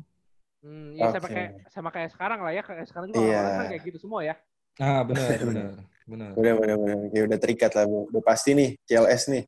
[0.64, 1.34] Hmm, ya sama Oke.
[1.36, 2.62] kayak sama kayak sekarang lah ya.
[2.64, 3.28] Kayak sekarang juga Iya.
[3.38, 4.34] orang-orang kan kayak gitu semua ya.
[4.82, 5.70] ah benar benar
[6.10, 6.96] benar Udah, udah, udah.
[7.06, 7.98] Oke, udah terikat lah, Bu.
[8.10, 9.42] Udah pasti nih, CLS nih.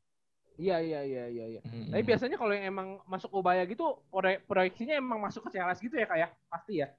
[0.59, 1.61] Iya, iya, iya, iya, iya.
[1.63, 1.87] Mm-mm.
[1.87, 5.95] Tapi biasanya kalau yang emang masuk Ubaya gitu, proye- proyeksinya emang masuk ke CLS gitu
[5.95, 6.27] ya kak ya?
[6.51, 6.91] Pasti ya?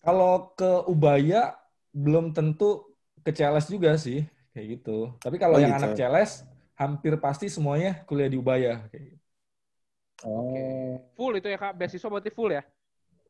[0.00, 1.52] Kalau ke Ubaya
[1.92, 4.24] belum tentu ke CLS juga sih
[4.56, 5.12] kayak gitu.
[5.20, 5.84] Tapi kalau Oh, yang gitu.
[5.84, 6.48] anak CLS
[6.80, 9.20] hampir pasti semuanya kuliah di Ubaya kayak gitu.
[10.24, 10.96] Oh.
[11.12, 11.76] Full itu ya kak?
[11.76, 12.64] Beasiswa berarti full ya?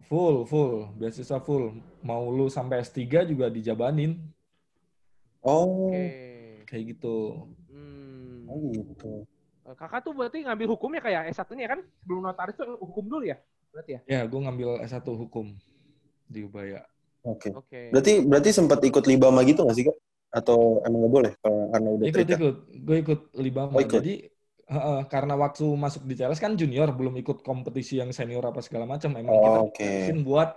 [0.06, 1.74] Full, full, beasiswa full.
[2.04, 4.22] Mau lu sampai S3 juga dijabanin
[5.42, 5.90] Oh.
[5.90, 6.62] Oke.
[6.70, 7.50] kayak gitu.
[7.68, 8.46] Hmm.
[8.46, 9.26] Oh gitu.
[9.64, 11.80] Eh, Kakak tuh berarti ngambil hukum ya kayak S1-nya kan?
[12.04, 13.40] Sebelum notaris tuh hukum dulu ya?
[13.72, 14.00] Berarti ya?
[14.04, 15.56] Ya, gue ngambil S1 hukum
[16.28, 16.84] di Ubaya.
[17.24, 17.48] Oke.
[17.56, 17.88] Oke.
[17.88, 19.96] Berarti berarti sempat ikut libama gitu nggak sih, Kak?
[20.34, 22.36] Atau emang nggak boleh kalau karena udah Ikut, terikat?
[22.38, 22.56] ikut.
[22.84, 23.72] Gue ikut Libama.
[23.72, 23.96] Oh, ikut.
[24.02, 24.14] Jadi,
[24.68, 28.84] heeh, karena waktu masuk di CLS kan junior, belum ikut kompetisi yang senior apa segala
[28.84, 29.16] macam.
[29.16, 29.80] Emang kita Oh, oke.
[29.80, 30.52] mungkin buat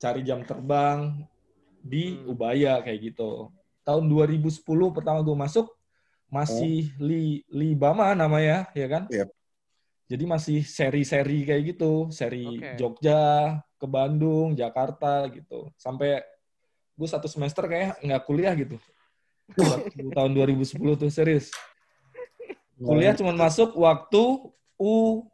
[0.00, 1.20] cari jam terbang
[1.84, 2.32] di Hmm.
[2.32, 3.52] Ubaya kayak gitu.
[3.84, 5.68] Tahun 2010 pertama gue masuk
[6.26, 9.04] masih Li Libama namanya ya kan?
[9.08, 9.28] Yep.
[10.06, 12.78] Jadi masih seri-seri kayak gitu, seri Oke.
[12.78, 15.66] Jogja ke Bandung, Jakarta gitu.
[15.74, 16.22] Sampai
[16.94, 18.78] gue satu semester kayak nggak kuliah gitu.
[20.16, 21.50] Tahun 2010 tuh serius.
[22.76, 24.22] Kuliah cuma masuk waktu
[24.76, 25.24] U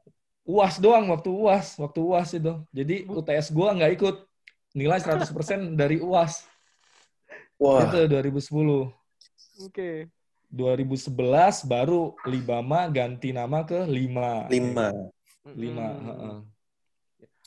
[0.43, 2.53] UAS doang waktu UAS, waktu UAS itu.
[2.75, 4.17] Jadi UTS gua nggak ikut.
[4.73, 6.49] Nilai 100% dari UAS.
[7.61, 8.91] Wah, Itu 2010.
[9.69, 10.11] Oke.
[10.53, 14.45] 2011 baru Libama ganti nama ke Lima.
[14.53, 14.93] lima.
[15.49, 16.05] Lima, Hmm.
[16.07, 16.37] heeh.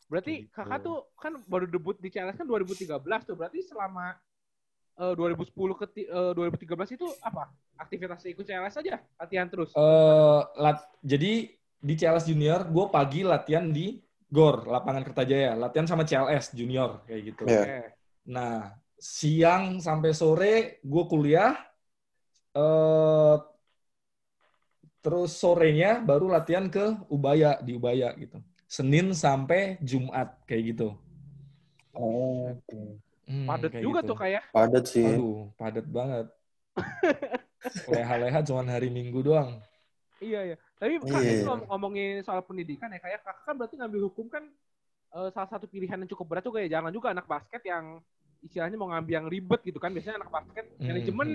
[0.06, 0.52] Berarti Gitu.
[0.52, 3.38] kakak tuh kan baru debut di CLS kan 2013 tuh.
[3.38, 4.18] Berarti selama
[4.96, 7.52] eh, 2010 ke ti- eh, 2013 itu apa?
[7.76, 9.04] Aktivitasnya ikut CLS aja?
[9.20, 9.76] Latihan terus?
[9.76, 14.00] Eh, lat- jadi di CLS Junior, gue pagi latihan di
[14.32, 15.52] GOR, lapangan Kertajaya.
[15.54, 17.44] Latihan sama CLS Junior, kayak gitu.
[17.44, 17.60] Iya.
[17.60, 17.80] Oke.
[18.32, 21.60] Nah, siang sampai sore gue kuliah.
[22.56, 23.36] Eh
[25.04, 28.41] terus sorenya baru latihan ke Ubaya, di Ubaya gitu.
[28.65, 30.98] Senin sampai Jumat, kayak gitu.
[31.96, 32.78] Oh, oke.
[33.26, 34.10] Hmm, Padat juga gitu.
[34.13, 34.44] tuh kayak.
[34.52, 35.06] Padat sih.
[35.06, 36.26] Aduh, padat banget.
[37.94, 39.62] Leha-leha cuman hari Minggu doang.
[40.22, 40.56] Iya, iya.
[40.80, 41.32] Tapi kak, Iya.
[41.32, 44.44] ini ngom- ngomongin soal pendidikan ya, kayak kakak kan berarti ngambil hukum kan
[45.15, 46.80] eh, salah satu pilihan yang cukup berat juga ya.
[46.80, 48.00] Jangan juga anak basket yang
[48.45, 49.89] istilahnya mau ngambil yang ribet gitu kan.
[49.89, 51.29] Biasanya anak basket Hmm, manajemen,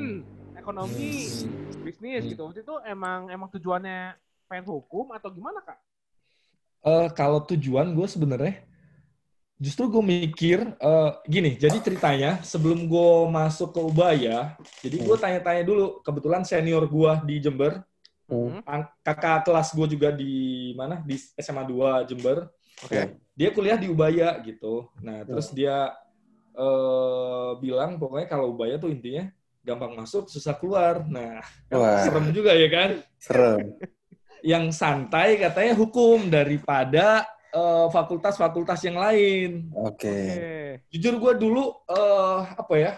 [0.54, 1.82] ekonomi, Hmm.
[1.82, 2.30] bisnis Hmm.
[2.30, 2.42] gitu.
[2.46, 4.14] Waktu itu emang emang tujuannya
[4.46, 5.78] pengen hukum atau gimana kak?
[6.80, 8.64] Eh, kalau tujuan gue sebenarnya
[9.60, 15.62] justru gue mikir eh, gini jadi ceritanya sebelum gue masuk ke Ubaya jadi gue tanya-tanya
[15.68, 17.84] dulu kebetulan senior gue di Jember
[18.30, 18.62] Hmm.
[19.02, 22.46] kakak kelas gue juga di mana di SMA 2 Jember
[22.80, 23.18] Oke.
[23.34, 25.92] dia kuliah di Ubaya gitu nah terus dia
[26.52, 32.00] eh, bilang pokoknya kalau Ubaya tuh intinya gampang masuk susah keluar nah Wah.
[32.00, 33.76] serem juga ya kan Serem.
[34.40, 39.68] yang santai katanya hukum daripada eh, fakultas-fakultas yang lain.
[39.74, 40.08] Oke.
[40.08, 40.18] Oke.
[40.88, 42.92] Jujur gue dulu eh, apa ya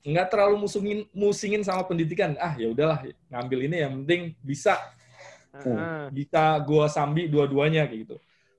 [0.00, 2.32] nggak terlalu musingin musingin sama pendidikan.
[2.40, 4.80] Ah ya udahlah ngambil ini yang penting bisa
[5.54, 6.08] Heeh.
[6.10, 8.16] bisa gue sambi dua-duanya kayak gitu.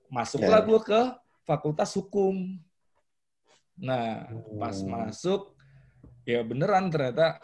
[0.08, 0.66] Masuklah Ya.
[0.72, 1.00] gue ke
[1.42, 2.56] fakultas hukum.
[3.76, 4.90] Nah pas Hmm.
[4.90, 5.54] masuk
[6.22, 7.40] ya beneran ternyata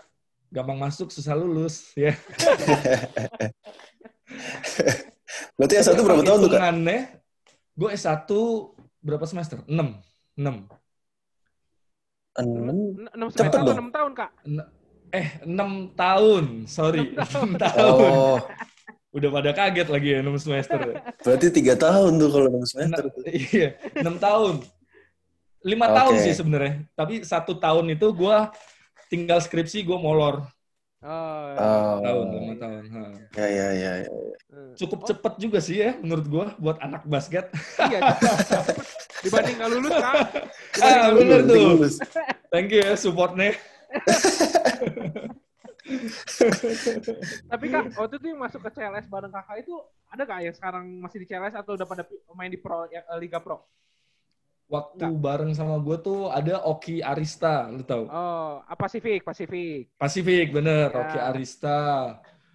[0.48, 2.12] gampang masuk susah lulus ya.
[5.58, 6.60] Berarti yang satu berapa tahun tuh, Kak?
[7.74, 8.30] Gue S1
[9.00, 9.58] berapa semester?
[9.66, 9.74] 6.
[10.36, 10.66] 6.
[12.38, 12.66] Enam.
[12.70, 13.76] En- Enam Cepet semester atau dong.
[13.76, 14.30] enam tahun kak?
[15.10, 16.44] Eh, 6 tahun.
[16.66, 17.02] Sorry.
[17.10, 17.98] Enam 6 tahun.
[17.98, 18.38] Oh,
[19.16, 20.78] Udah pada kaget lagi ya 6 semester.
[21.18, 23.04] berarti tiga tahun tuh kalau enam semester.
[23.10, 24.54] Nah, iya, 6 tahun.
[25.58, 25.94] 5 Oke.
[25.94, 26.74] tahun sih sebenarnya.
[26.92, 28.36] Tapi satu tahun itu gue
[29.08, 30.46] tinggal skripsi gue molor.
[30.98, 32.02] Oh, Oh.
[32.02, 32.82] Tahun, 5 tahun.
[32.90, 33.02] Ha.
[33.38, 34.08] Ya, ya, ya, ya.
[34.74, 37.50] Cukup cepet juga sih ya menurut gue buat anak basket.
[37.78, 38.02] Iya,
[39.24, 40.14] dibanding nggak lulus kak.
[40.74, 41.50] Dibanding Ah, bener lulus.
[41.50, 41.62] tuh.
[41.70, 41.94] Lulus.
[42.50, 43.54] Thank you ya supportnya.
[47.48, 49.74] Tapi kak, waktu itu yang masuk ke CLS bareng kakak itu
[50.08, 52.02] ada gak yang sekarang masih di CLS atau udah pada
[52.34, 53.64] main di Pro ya, eh, Liga Pro?
[54.68, 55.20] Waktu Nggak.
[55.24, 58.04] bareng sama gue tuh ada Oki Arista, lu tau?
[58.04, 59.96] Oh, ah, Pasifik, Pasifik.
[59.96, 60.92] Pasifik, bener.
[60.92, 61.00] Ya.
[61.00, 61.81] Oki Arista.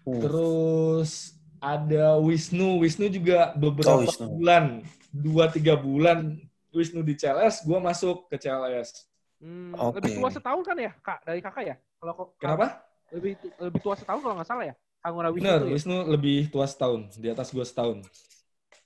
[0.05, 0.21] Hmm.
[0.21, 2.85] Terus ada Wisnu.
[2.85, 4.29] Wisnu juga beberapa Oh, Wisnu.
[4.29, 6.37] bulan, dua tiga bulan
[6.69, 9.09] Wisnu di CLS, gue masuk ke CLS.
[9.41, 9.97] Hmm, Oke.
[9.97, 11.19] Lebih tua setahun kan ya, kak?
[11.25, 11.75] Dari kakak ya?
[11.97, 12.85] Kalau kok- Kenapa?
[13.09, 14.75] Lebih lebih tua setahun kalau nggak salah ya?
[15.01, 15.73] Kang Wisnu Bener, ya?
[15.75, 18.05] Wisnu lebih tua setahun, di atas gue setahun.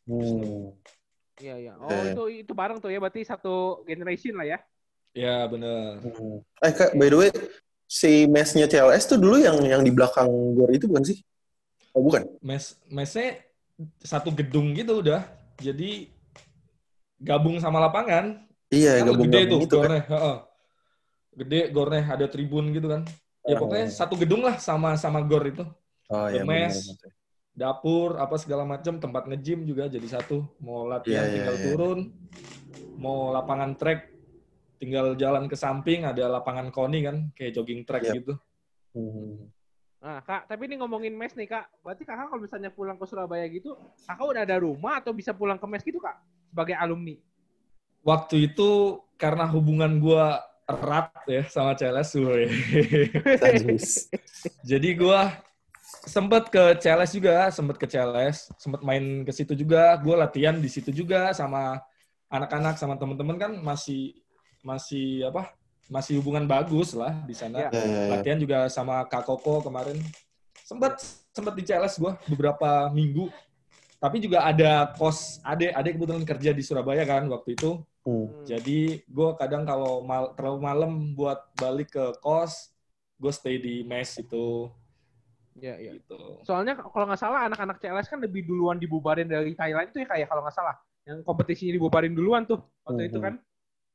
[0.07, 0.71] Hmm.
[1.37, 1.73] Iya, iya.
[1.77, 2.13] Oh, Eh.
[2.13, 4.59] itu itu bareng tuh ya, berarti satu generation lah ya?
[5.13, 6.01] Ya bener.
[6.01, 6.41] Hmm.
[6.61, 7.29] Eh kak, by the way,
[7.85, 11.17] si mesnya CLS tuh dulu yang yang di belakang gor itu bukan sih?
[11.93, 12.25] Oh bukan?
[12.41, 13.37] Mes mesnya
[14.01, 15.25] satu gedung gitu udah.
[15.57, 16.09] Jadi
[17.17, 18.45] gabung sama lapangan.
[18.69, 19.89] Iya, kan gabung gede tuh itu kan.
[19.89, 20.03] gornya.
[20.05, 20.37] heeh.
[21.37, 23.01] Gede gornya ada tribun gitu kan.
[23.47, 23.65] Ya Oh.
[23.65, 25.63] pokoknya satu gedung lah sama sama gor itu.
[26.09, 26.77] Oh iya, Mes.
[26.77, 27.16] benar-benar.
[27.57, 30.45] Dapur apa segala macam, tempat nge-gym juga jadi satu.
[30.61, 31.65] Mau latihan Iya, iya, tinggal iya.
[31.65, 31.99] turun.
[33.01, 34.13] Mau lapangan track
[34.77, 38.15] tinggal jalan ke samping ada lapangan koni kan kayak jogging track Yap.
[38.21, 38.33] gitu.
[38.93, 39.49] Hmm.
[39.97, 41.81] Nah, Kak, tapi ini ngomongin mes nih, Kak.
[41.81, 43.73] Berarti Kakak kalau misalnya pulang ke Surabaya gitu,
[44.05, 46.21] Kakak udah ada rumah atau bisa pulang ke mes gitu, Kak?
[46.53, 47.17] Sebagai alumni.
[48.05, 52.13] Waktu itu karena hubungan gua erat ya sama CLS.
[53.41, 53.87] Sadis.
[54.69, 55.33] Jadi gua
[56.07, 59.99] sempet ke CLS juga, sempet ke CLS, sempet main ke situ juga.
[59.99, 61.83] Gua latihan di situ juga sama
[62.31, 64.15] anak-anak sama temen-temen kan masih
[64.63, 65.51] masih apa?
[65.87, 67.67] Masih hubungan bagus lah di sana.
[67.67, 67.69] Ya.
[67.71, 68.01] Ya, ya.
[68.17, 69.99] Latihan juga sama Kak Koko kemarin.
[70.63, 70.99] Sempet
[71.35, 73.27] sempet di CLS gua beberapa minggu.
[73.97, 77.81] Tapi juga ada kos ade ade kebetulan kerja di Surabaya kan waktu itu.
[78.07, 78.29] Hmm.
[78.47, 82.71] Jadi gue kadang kalau mal, terlalu malam buat balik ke kos,
[83.19, 84.71] gue stay di mes itu
[85.57, 85.91] Iya, iya.
[85.97, 86.15] gitu.
[86.45, 90.27] Soalnya kalau nggak salah anak-anak CLS kan lebih duluan dibubarin dari Thailand itu ya kayak
[90.29, 90.75] kalau nggak salah.
[91.07, 93.25] Yang kompetisinya dibubarin duluan tuh waktu itu Mhm.
[93.25, 93.33] kan.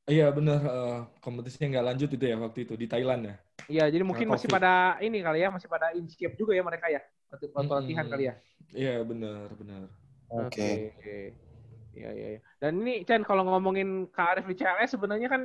[0.02, 3.34] Iya bener, eh, kompetisinya nggak lanjut itu ya waktu itu di Thailand ya.
[3.70, 4.58] Iya, jadi mungkin masih Covid.
[4.58, 7.00] pada ini kali ya, masih pada in shape juga ya mereka ya.
[7.30, 7.70] Waktu, Mm-mm.
[7.70, 8.34] latihan kali ya.
[8.74, 9.82] Iya bener bener.
[10.32, 10.90] Oke.
[10.98, 11.16] Oke.
[11.92, 12.40] Iya, iya, iya.
[12.58, 15.42] Dan ini Chen kalau ngomongin Kak Arif di CLS sebenarnya kan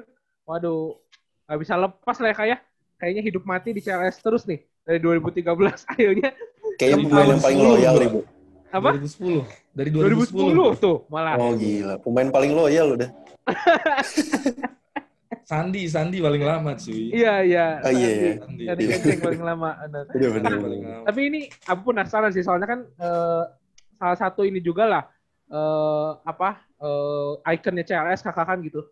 [0.48, 0.96] waduh
[1.46, 2.58] nggak bisa lepas lah ya Kak ya.
[2.98, 5.44] Kayaknya hidup mati di CLS terus nih dari 2013
[5.92, 6.32] akhirnya
[6.78, 8.22] Kayaknya Yang pemain yang paling 10 loyal nih, Bu.
[8.68, 8.90] apa?
[9.02, 11.34] 2010 dari 2010 tuh malah.
[11.36, 13.10] Oh gila, pemain paling loyal udah.
[15.48, 17.16] Sandi Sandi paling lama cuy.
[17.16, 17.66] Iya, iya.
[17.80, 18.32] Oh, iya, iya.
[18.44, 18.64] Sandi.
[18.68, 18.96] Dari Iya.
[19.00, 19.70] Kenceng paling lama.
[19.88, 20.52] Udah bener.
[20.52, 21.04] Sandi paling lama.
[21.08, 23.44] Tapi ini aku penasaran sih soalnya kan eh,
[23.96, 25.04] salah satu ini juga lah
[25.48, 28.84] eh, apa eh, ikonnya CLS kakak kan gitu.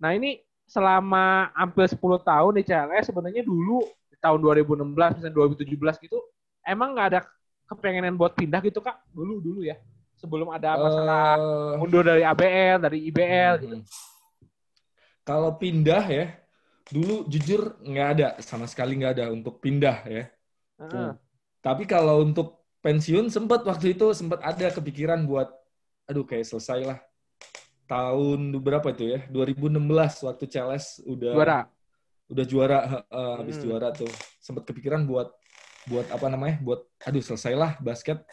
[0.00, 3.84] Nah ini selama hampir 10 tahun di CLS sebenarnya dulu
[4.18, 6.18] tahun 2016 misalnya 2017 gitu
[6.66, 7.20] emang nggak ada
[7.68, 9.76] kepengenan buat pindah gitu kak dulu dulu ya
[10.18, 13.76] sebelum ada masalah Eh, mundur dari ABL dari IBL gitu.
[13.78, 13.86] Mm-mm.
[15.22, 16.26] Kalau pindah ya,
[16.88, 20.24] dulu jujur nggak ada sama sekali nggak ada untuk pindah ya.
[20.80, 21.10] Heeh.
[21.60, 25.52] Tapi kalau untuk pensiun sempat waktu itu sempat ada kepikiran buat
[26.08, 26.98] aduh kayak selesai lah.
[27.88, 29.20] Tahun berapa itu ya?
[29.28, 31.60] 2016 waktu CLS udah Juara.
[32.28, 33.64] Udah juara heeh, habis Hmm.
[33.68, 34.10] juara tuh.
[34.40, 35.32] Sempat kepikiran buat
[35.88, 36.60] buat apa namanya?
[36.60, 38.24] Buat aduh selesailah basket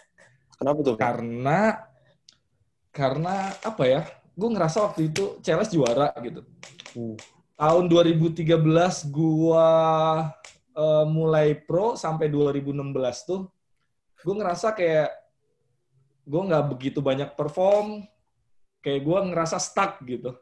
[0.55, 0.95] Kenapa tuh?
[0.95, 1.83] Karena
[2.95, 4.01] karena apa ya?
[4.35, 6.47] Gue ngerasa waktu itu CLS juara gitu.
[6.95, 7.15] Hmm.
[7.55, 9.67] Tahun 2013 gua
[10.75, 13.47] eh, mulai pro sampai 2016 tuh
[14.25, 15.13] gue ngerasa kayak
[16.25, 18.01] gue nggak begitu banyak perform
[18.81, 20.33] kayak gue ngerasa stuck gitu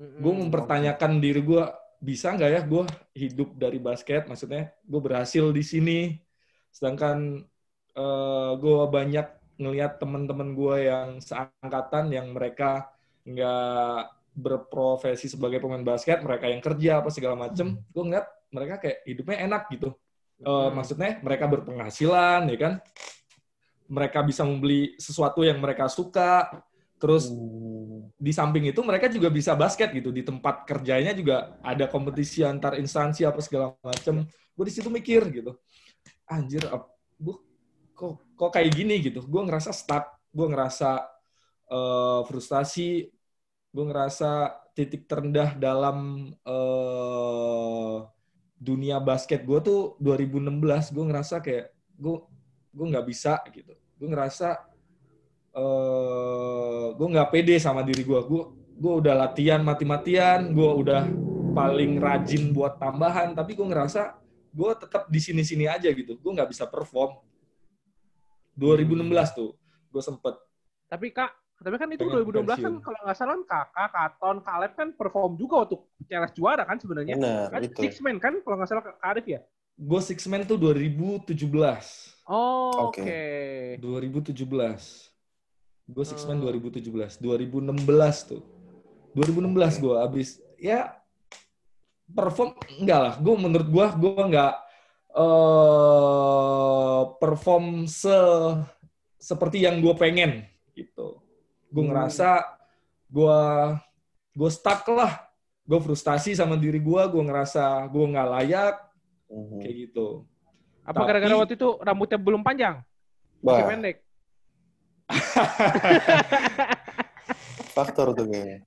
[0.00, 0.18] Mm-mm.
[0.24, 1.62] gue mempertanyakan diri gue
[2.06, 2.82] bisa nggak ya gue
[3.18, 4.30] hidup dari basket?
[4.30, 6.00] Maksudnya gue berhasil di sini.
[6.70, 7.42] Sedangkan
[7.98, 9.26] eh, gue banyak
[9.58, 12.94] ngelihat teman-teman gue yang seangkatan yang mereka
[13.26, 17.74] nggak berprofesi sebagai pemain basket mereka yang kerja apa segala macem.
[17.90, 19.90] Gue ngeliat mereka kayak hidupnya enak gitu.
[20.36, 20.68] Hmm.
[20.68, 22.72] maksudnya mereka berpenghasilan ya kan?
[23.88, 26.52] Mereka bisa membeli sesuatu yang mereka suka
[26.96, 28.08] terus Hmm.
[28.16, 30.08] di samping itu mereka juga bisa basket gitu.
[30.14, 34.24] Di tempat kerjanya juga ada kompetisi antar instansi apa segala macem.
[34.56, 35.52] Gue di situ mikir gitu.
[36.28, 36.64] Anjir
[37.20, 37.36] gue
[37.96, 39.20] kok kok kayak gini gitu?
[39.24, 40.16] Gue ngerasa stuck.
[40.32, 41.04] Gue ngerasa
[41.70, 43.08] eh, frustasi.
[43.74, 47.96] Gue ngerasa titik terendah dalam eh,
[48.56, 51.66] dunia basket gue tuh 2016 gue ngerasa kayak
[52.00, 52.16] gue
[52.72, 53.72] gue nggak bisa gitu.
[54.00, 54.75] Gue ngerasa
[55.56, 58.42] eh gue nggak pede sama diri gue gue
[58.76, 61.08] gue udah latihan mati-matian gue udah
[61.56, 64.20] paling rajin buat tambahan, tapi gue ngerasa
[64.52, 66.20] gue tetap di sini-sini aja gitu.
[66.20, 67.16] Gue nggak bisa perform.
[68.60, 69.56] 2016 tuh,
[69.88, 70.36] gue sempet.
[70.92, 74.72] Tapi Kak, tapi kan itu Pengen 2012 kan kalau nggak salah kan Kakak, Katon, Kaleb
[74.76, 77.16] kan perform juga waktu CLS juara kan sebenarnya.
[77.16, 77.80] Benar, Kan itu.
[77.80, 79.40] six man kan kalau nggak salah Kak Arif ya?
[79.76, 81.36] Gue six man tuh 2017.
[82.28, 83.00] Oh, oke.
[83.00, 83.80] Oke.
[83.80, 85.15] 2017.
[85.86, 86.50] Gue six man Hmm.
[86.50, 87.22] 2017.
[87.22, 88.42] 2016 tuh.
[89.14, 90.92] 2016 gue abis ya
[92.10, 93.14] perform enggak lah.
[93.16, 94.54] Gue menurut gue gue nggak
[95.16, 98.12] eh perform se
[99.16, 100.44] seperti yang gue pengen
[100.74, 101.22] gitu.
[101.70, 101.90] Gue Hmm.
[101.94, 102.44] ngerasa
[103.08, 103.38] gue
[104.36, 105.22] gue stuck lah.
[105.66, 107.02] Gue frustasi sama diri gue.
[107.08, 108.74] Gue ngerasa gue nggak layak
[109.26, 109.58] Mhm.
[109.62, 110.06] kayak gitu.
[110.86, 112.78] Apa gara-gara waktu itu rambutnya belum panjang?
[113.42, 114.05] Masih pendek.
[117.76, 118.64] Faktor tuh kayaknya.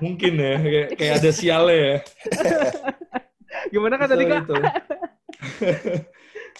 [0.00, 1.96] Mungkin ya kayak, kayak ada sialnya ya.
[3.68, 4.40] Gimana kan tadi Kak?
[4.48, 4.54] Itu.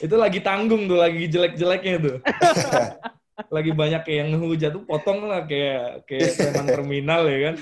[0.07, 2.17] itu lagi tanggung tuh, lagi jelek-jeleknya tuh.
[3.57, 7.55] lagi banyak kayak yang ngehujat tuh potong lah kayak kayak preman terminal ya kan.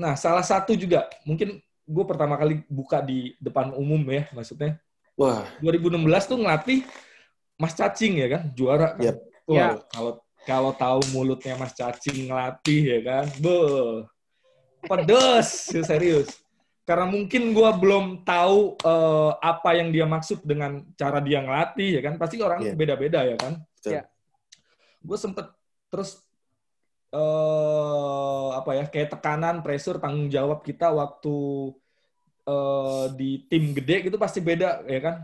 [0.00, 4.80] nah salah satu juga mungkin gue pertama kali buka di depan umum ya maksudnya
[5.12, 6.88] Wah, 2016 tuh ngelatih
[7.60, 9.12] Mas Cacing ya kan juara kan.
[9.12, 9.16] Yap.
[9.44, 9.76] Wah, Ya.
[9.92, 13.54] kalau kalau tahu mulutnya Mas Cacing ngelatih ya kan, be
[14.90, 16.42] pedes serius.
[16.82, 22.02] Karena mungkin gua belum tahu eh, apa yang dia maksud dengan cara dia ngelatih ya
[22.02, 22.74] kan, pasti orang Iya.
[22.74, 23.62] beda-beda ya kan.
[23.86, 24.02] Iya.
[24.98, 25.46] Gue sempet
[25.86, 26.18] terus
[27.14, 31.36] eh apa ya kayak tekanan, pressure, tanggung jawab kita waktu
[32.50, 35.16] eh, di tim gede gitu pasti beda ya kan.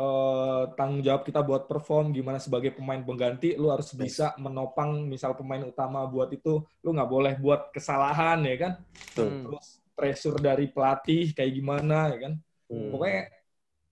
[0.00, 4.00] Eh, tanggung jawab kita buat perform gimana sebagai pemain pengganti, lu harus Yes.
[4.00, 8.72] bisa menopang misal pemain utama buat itu, lu nggak boleh buat kesalahan ya kan.
[8.80, 9.28] Betul.
[9.28, 9.42] Hmm.
[9.44, 12.32] Terus pressure dari pelatih kayak gimana ya kan.
[12.72, 12.88] Hmm.
[12.96, 13.28] Pokoknya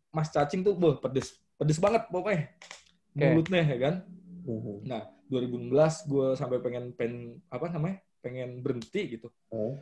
[0.08, 2.56] Mas Cacing tuh boh, pedes pedes banget pokoknya
[3.12, 3.26] Oke.
[3.28, 3.94] mulutnya ya kan.
[4.48, 4.88] Mhm.
[4.88, 8.00] Nah, 2016 gue sampai pengen pen apa namanya?
[8.18, 9.30] pengen berhenti gitu.
[9.54, 9.78] Oh.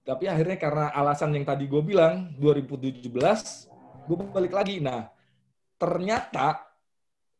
[0.00, 3.68] Tapi akhirnya karena alasan yang tadi gue bilang 2017
[4.08, 4.80] gue balik lagi.
[4.80, 5.13] Nah,
[5.84, 6.64] ternyata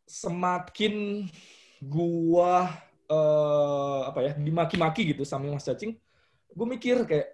[0.04, 1.24] semakin
[1.80, 2.68] gua
[3.08, 5.96] eh, apa ya dimaki-maki gitu sama Mas Cacing,
[6.52, 7.28] gue mikir kayak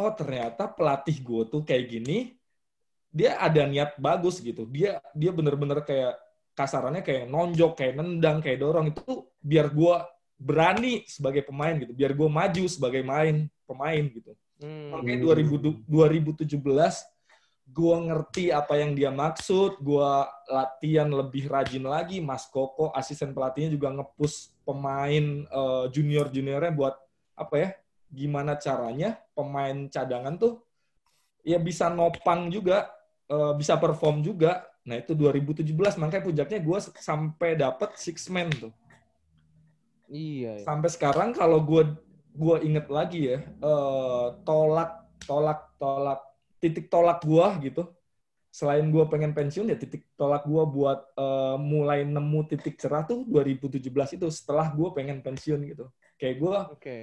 [0.00, 2.40] oh ternyata pelatih gue tuh kayak gini,
[3.12, 4.64] dia ada niat bagus gitu.
[4.64, 6.16] Dia dia bener-bener kayak
[6.56, 10.08] kasarannya kayak nonjok, kayak nendang, kayak dorong itu biar gua
[10.40, 14.32] berani sebagai pemain gitu, biar gue maju sebagai main pemain gitu.
[14.60, 14.92] Hmm.
[14.92, 17.15] Makanya 2000 2017
[17.66, 20.10] gue ngerti apa yang dia maksud, gue
[20.48, 22.22] latihan lebih rajin lagi.
[22.22, 25.44] Mas Koko, asisten pelatihnya juga ngepush pemain
[25.90, 26.94] junior juniornya buat
[27.34, 27.68] apa ya?
[28.06, 30.62] Gimana caranya pemain cadangan tuh
[31.42, 32.90] ya bisa nopang juga,
[33.28, 34.66] eh, bisa perform juga.
[34.86, 38.70] Nah itu 2017 makanya puncaknya gue sampai dapet six man tuh
[40.06, 40.62] Iya.
[40.62, 40.64] iya.
[40.64, 41.98] sampai sekarang kalau gue
[42.36, 46.20] gue inget lagi ya eh, tolak tolak tolak
[46.66, 47.82] titik tolak gue gitu
[48.50, 53.22] selain gue pengen pensiun ya titik tolak gue buat eh, mulai nemu titik cerah tuh
[53.28, 55.86] 2017 itu setelah gue pengen pensiun gitu
[56.18, 56.98] kayak gue Oke.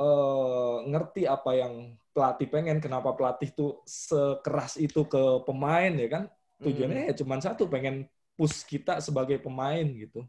[0.00, 1.74] eh, ngerti apa yang
[2.10, 6.24] pelatih pengen kenapa pelatih tuh sekeras itu ke pemain ya kan
[6.64, 10.24] tujuannya ya cuma satu pengen push kita sebagai pemain gitu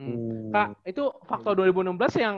[0.00, 0.16] Hmm.
[0.16, 0.48] Hmm.
[0.48, 2.36] Kak, itu faktor 2016 yang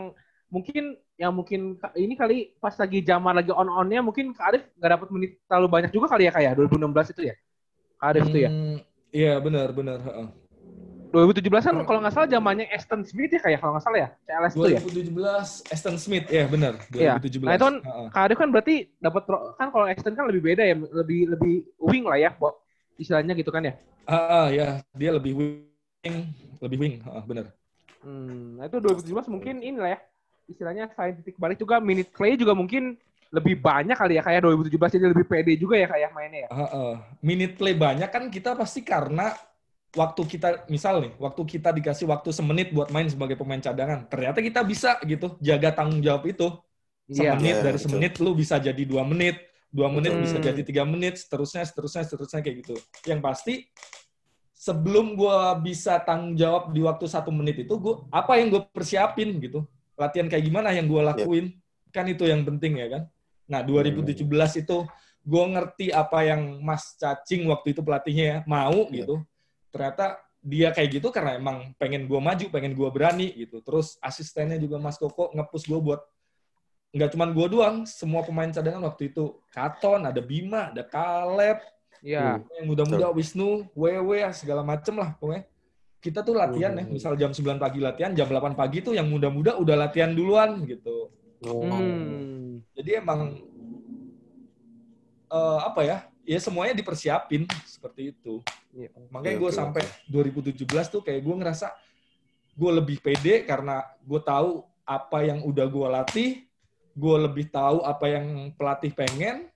[0.50, 5.08] mungkin yang mungkin ini kali pas lagi zaman lagi on-onnya mungkin Kak Arif nggak dapat
[5.12, 7.34] menit terlalu banyak juga kali ya kayak 2016 itu ya.
[8.00, 8.50] Kak Arif itu ya.
[8.50, 8.76] Hmm,
[9.12, 10.28] iya benar benar heeh.
[11.12, 14.08] 2017 kan kalau nggak salah zamannya Aston Smith ya kayak kalau nggak salah ya.
[14.24, 14.80] CLS itu ya.
[14.80, 17.20] 2017 Aston Smith ya benar Iya.
[17.20, 18.06] 2017 Nah, itu kan Heeh.
[18.08, 19.22] Kak Arif kan berarti dapat
[19.60, 21.54] kan kalau Aston kan lebih beda ya, lebih lebih
[21.84, 22.56] wing lah ya, Bo.
[22.96, 23.74] istilahnya gitu kan ya?
[24.04, 26.16] Ah, ah, ya dia lebih wing,
[26.60, 27.50] lebih wing, ah, bener.
[28.04, 29.98] Hmm, nah itu 2017 mungkin inilah ya.
[30.52, 33.00] Istilahnya selain titik balik juga minute play juga mungkin
[33.32, 36.48] lebih banyak kali ya kayak 2017 jadi lebih pede juga ya kayak mainnya ya.
[36.52, 36.92] Ah, ah.
[37.24, 39.32] Minute play banyak kan kita pasti karena
[39.96, 44.44] waktu kita misal nih, waktu kita dikasih waktu semenit buat main sebagai pemain cadangan, ternyata
[44.44, 46.48] kita bisa gitu jaga tanggung jawab itu.
[47.08, 47.36] Iya.
[47.36, 47.84] Semenit Iya, dari betul.
[47.88, 49.36] semenit lu bisa jadi dua menit,
[49.72, 50.24] dua menit Betul.
[50.28, 50.46] bisa Hmm.
[50.52, 52.76] jadi tiga menit, seterusnya, seterusnya, seterusnya kayak gitu.
[53.08, 53.54] Yang pasti
[54.52, 59.40] sebelum gua bisa tanggung jawab di waktu satu menit itu, gua apa yang gue persiapin
[59.40, 59.64] gitu,
[59.98, 61.52] latihan kayak gimana yang gua lakuin,
[61.92, 63.02] kan itu yang penting ya kan.
[63.48, 64.78] Nah 2017 itu
[65.22, 69.04] gue ngerti apa yang Mas Cacing waktu itu pelatihnya ya, mau Iya.
[69.04, 69.14] gitu.
[69.70, 73.62] Ternyata dia kayak gitu karena emang pengen gua maju, pengen gua berani gitu.
[73.62, 76.02] Terus asistennya juga Mas Koko ngepus gue buat
[76.92, 81.64] nggak cuman gue doang, semua pemain cadangan waktu itu Katon, ada Bima, ada Kaleb,
[82.04, 82.42] Iya.
[82.58, 85.48] yang muda-muda Wisnu, Wewe, segala macem lah pokoknya.
[86.02, 86.90] Kita tuh latihan ya, Hmm.
[86.90, 91.14] misal jam 9 pagi latihan, jam 8 pagi tuh yang muda-muda udah latihan duluan gitu.
[91.46, 91.62] Oh.
[91.62, 92.58] Hmm.
[92.74, 93.38] Jadi emang
[95.32, 95.98] eh, apa ya?
[96.26, 98.42] Ya semuanya dipersiapin seperti itu.
[98.74, 98.90] Iya.
[99.14, 101.70] Makanya Oke, gue sampai 2017 tuh kayak gue ngerasa
[102.52, 106.30] gue lebih pede karena gue tahu apa yang udah gue latih,
[106.92, 109.48] gue lebih tahu apa yang pelatih pengen,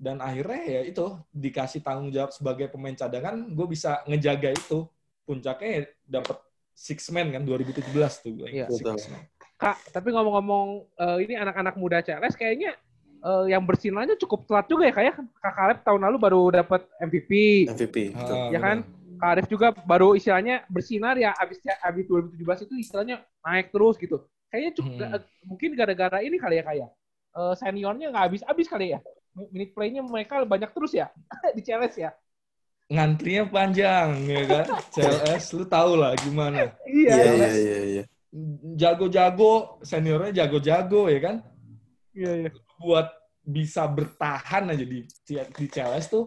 [0.00, 4.88] dan akhirnya ya itu dikasih tanggung jawab sebagai pemain cadangan, gue bisa ngejaga itu.
[5.32, 6.36] Puncaknya ya dapet
[6.72, 7.88] six man kan 2017
[8.20, 8.48] tuh gue.
[8.52, 8.66] Iya.
[9.56, 10.66] Kak, tapi ngomong-ngomong
[10.98, 12.74] eh, ini anak-anak muda CLS kayaknya
[13.22, 17.30] eh, yang bersinarnya cukup telat juga ya kayak Kak Kaleb tahun lalu baru dapat MVP.
[17.70, 17.96] MVP.
[18.12, 18.34] betul.
[18.36, 18.78] Ah, Ya kan?
[19.22, 24.18] Kak Arif juga baru istilahnya bersinar ya abis abis 2017 itu istilahnya naik terus gitu.
[24.50, 25.00] Kayaknya cukup Hmm.
[25.00, 26.90] ga- mungkin gara-gara ini kali ya kayak
[27.32, 29.00] eh, seniornya nggak habis-habis kali ya.
[29.32, 31.06] Minute play-nya mereka banyak terus ya
[31.56, 32.10] di CLS ya.
[32.92, 34.64] Ngantrinya panjang ya kan.
[34.94, 36.68] CLS lu tau lah gimana.
[36.84, 37.32] Iya, Iya.
[37.32, 38.04] iya, iya, iya.
[38.76, 41.36] Jago-jago, seniornya jago-jago ya kan.
[42.12, 42.50] Iya, iya.
[42.76, 43.08] buat
[43.42, 46.24] bisa bertahan aja di di CLS tuh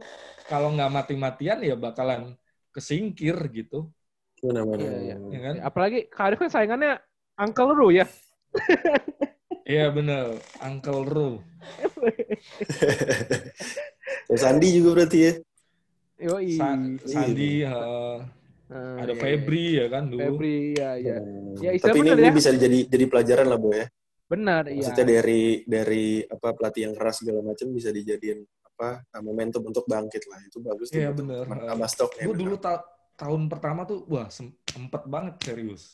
[0.47, 2.35] kalau nggak mati-matian ya bakalan
[2.71, 3.87] kesingkir gitu
[4.43, 4.83] Benar-benar.
[4.83, 5.15] Iya, iya.
[5.31, 6.99] ya kan Apalagi Kak Arif kan saingannya
[7.39, 8.03] Uncle Ru ya.
[9.67, 11.29] iya bener Uncle Ru
[14.35, 15.31] Sandi juga berarti ya.
[16.17, 16.55] Yoi.
[16.55, 18.19] Sa- Sandi eh,
[18.65, 20.09] Eh, ada iya, Febri ya kan iya.
[20.09, 21.17] dulu Febri, ya, ya.
[21.21, 21.53] Hmm.
[21.61, 22.33] Ya, Tapi ini, bener ini ya.
[22.33, 23.85] bisa jadi jadi pelajaran lah, Bo ya.
[24.25, 24.81] Benar, iya.
[24.81, 30.25] Maksudnya dari dari apa pelatih yang keras segala macam bisa dijadiin apa momentum untuk bangkit
[30.25, 30.41] lah.
[30.49, 30.89] Itu bagus.
[30.89, 31.13] Iya.
[31.13, 32.25] Sama stoknya.
[32.25, 32.41] gue bener.
[32.41, 32.81] dulu ta-
[33.15, 35.93] tahun pertama tuh wah sempet banget serius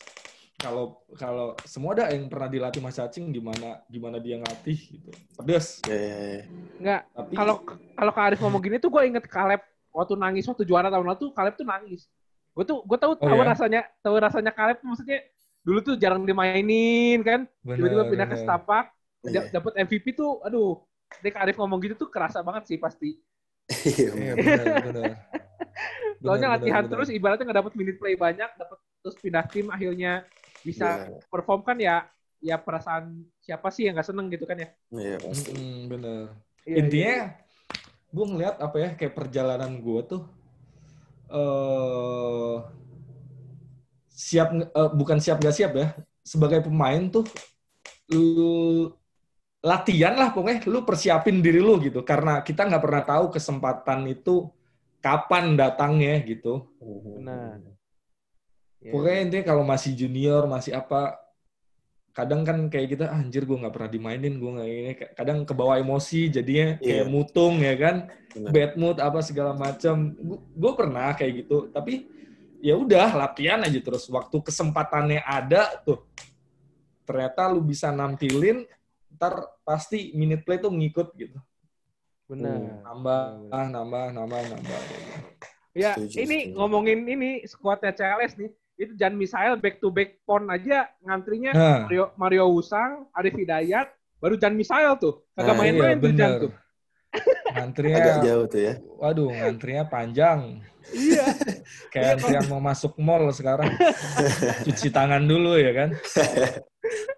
[0.58, 5.86] kalau kalau semua ada yang pernah dilatih Mas Cacing gimana gimana dia ngelatih gitu pedes
[5.86, 6.42] Iya, iya, iya.
[6.82, 7.56] Enggak, tapi kalau
[7.94, 9.62] kalau Kak Arif ngomong gini tuh gue inget Kaleb
[9.92, 12.08] waktu nangis waktu juara tahun lalu tuh Kaleb tuh nangis.
[12.52, 13.46] Gue tuh gue tahu Oh, tahu ya?
[13.56, 15.20] rasanya tahu rasanya Kaleb tuh maksudnya
[15.62, 18.90] dulu tuh jarang dimainin kan, tiba-tiba pindah ke setapak,
[19.22, 19.46] Iya.
[19.46, 20.82] da- dapat MVP tuh, aduh.
[21.22, 23.20] Dek Arif ngomong gitu tuh kerasa banget sih pasti.
[23.70, 25.16] Iya, Iya bener
[26.22, 27.18] Soalnya latihan bener, terus bener.
[27.20, 30.24] ibaratnya nggak dapat minute play banyak, dapat terus pindah tim akhirnya
[30.62, 31.18] bisa Iya.
[31.30, 32.06] perform kan ya
[32.42, 34.70] ya perasaan siapa sih yang nggak seneng gitu kan ya.
[34.90, 35.52] Iya, pasti.
[35.54, 36.24] Mm-mm, bener
[36.66, 37.26] Iya, intinya iya.
[38.12, 40.22] Gue ngeliat apa ya kayak perjalanan gue tuh
[41.32, 42.56] eh
[44.12, 45.88] siap eh, bukan siap nggak siap ya
[46.22, 47.26] sebagai pemain tuh
[48.12, 48.92] lu
[49.62, 54.50] latihan lah pokoknya lu persiapin diri lu gitu karena kita nggak pernah tahu kesempatan itu
[55.02, 57.62] kapan datangnya gitu Benar.
[58.82, 58.92] Iya.
[58.92, 61.18] pokoknya intinya kalau masih junior masih apa
[62.12, 65.80] kadang kan kayak kita "Ah, anjir gue nggak pernah dimainin gue nggak ini kadang kebawa
[65.80, 67.08] emosi jadinya kayak Iya.
[67.08, 67.96] mutung ya kan
[68.30, 68.52] Benar.
[68.52, 70.12] bad mood apa segala macam
[70.52, 72.08] gue pernah kayak gitu tapi
[72.60, 76.04] ya udah latihan aja terus waktu kesempatannya ada tuh
[77.04, 78.68] ternyata lu bisa nampilin
[79.12, 81.40] ntar pasti minute play tuh ngikut gitu
[82.28, 82.84] Benar.
[82.86, 83.22] nambah
[83.68, 84.82] nambah nambah nambah
[85.72, 86.56] Ya, Setuju, ini setuju.
[86.60, 88.52] ngomongin ini skuadnya CLS nih.
[88.74, 93.88] Itu Jan Misael back to back pon aja ngantrinya nah Mario Mario Usang, Arif Hidayat,
[94.18, 95.22] baru Jan Misael tuh.
[95.32, 96.52] Kagak Nah, main-main iya, tuh Jan tuh.
[97.52, 98.74] ngantrinya Agak jauh tuh ya.
[98.96, 100.40] waduh ngantrinya panjang
[100.90, 101.28] Iya.
[101.90, 103.68] kayak antrian mau masuk mall sekarang
[104.64, 106.48] cuci tangan dulu ya kan Iya,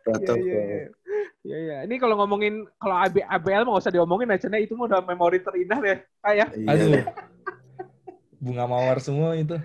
[0.01, 0.41] Protokol.
[0.41, 0.87] iya, iya.
[1.43, 1.77] Iya, iya.
[1.83, 5.39] Ini kalau ngomongin kalau AB, ABL mah nggak usah diomongin aja, itu mah udah memori
[5.39, 5.97] terindah deh.
[6.19, 7.03] Kayak Iya, aduh
[8.35, 9.55] bunga mawar semua itu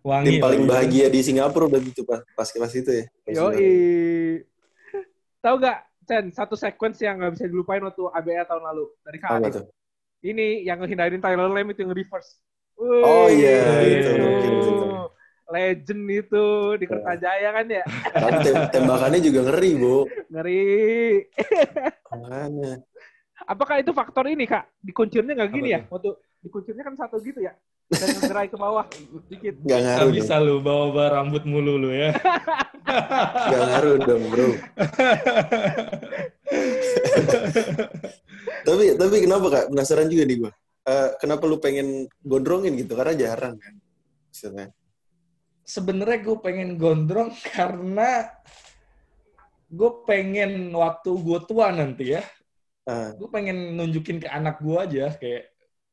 [0.00, 0.70] Tim wangi paling lagi.
[0.72, 3.04] bahagia di Singapura udah gitu pas pas kelas itu ya.
[3.28, 3.72] Yoi.
[5.40, 9.28] Tahu gak, Chen, satu sequence yang nggak bisa dilupain waktu ABL tahun lalu dari Kak
[9.30, 9.54] Apa Arif.
[9.60, 9.66] tuh?
[10.20, 12.36] ini yang ngehindarin Tyler Lamb itu yang reverse.
[12.76, 14.12] Oh, iya, itu.
[15.50, 16.44] Legend itu
[16.78, 17.84] di Kertajaya kan ya.
[18.14, 20.06] Kan tem- tembakannya juga ngeri, Bu.
[20.30, 20.68] Ngeri.
[22.12, 22.72] Makanya.
[23.48, 24.68] Apakah itu faktor ini kak?
[24.78, 25.80] Dikuncirnya nggak gini Apa ya?
[25.90, 26.10] Waktu
[26.44, 27.56] dikuncirnya kan satu gitu ya?
[27.90, 28.86] Dan ngegerai ke bawah
[29.26, 29.54] dikit.
[29.60, 30.14] Gak Gak ngaruh dong.
[30.14, 32.14] bisa lu bawa-bawa rambut mulu lu ya.
[33.50, 34.48] Gak ngaruh dong, bro.
[38.66, 39.64] tapi tapi kenapa kak?
[39.74, 40.52] Penasaran juga nih gue.
[40.86, 42.94] Eh, kenapa lu pengen gondrongin gitu?
[42.96, 43.74] Karena jarang kan.
[44.30, 44.66] Maksudnya.
[45.66, 48.26] Sebenarnya gue pengen gondrong karena
[49.70, 52.22] gue pengen waktu gue tua nanti ya.
[52.88, 55.44] Ah, Gue pengen nunjukin ke anak gue aja kayak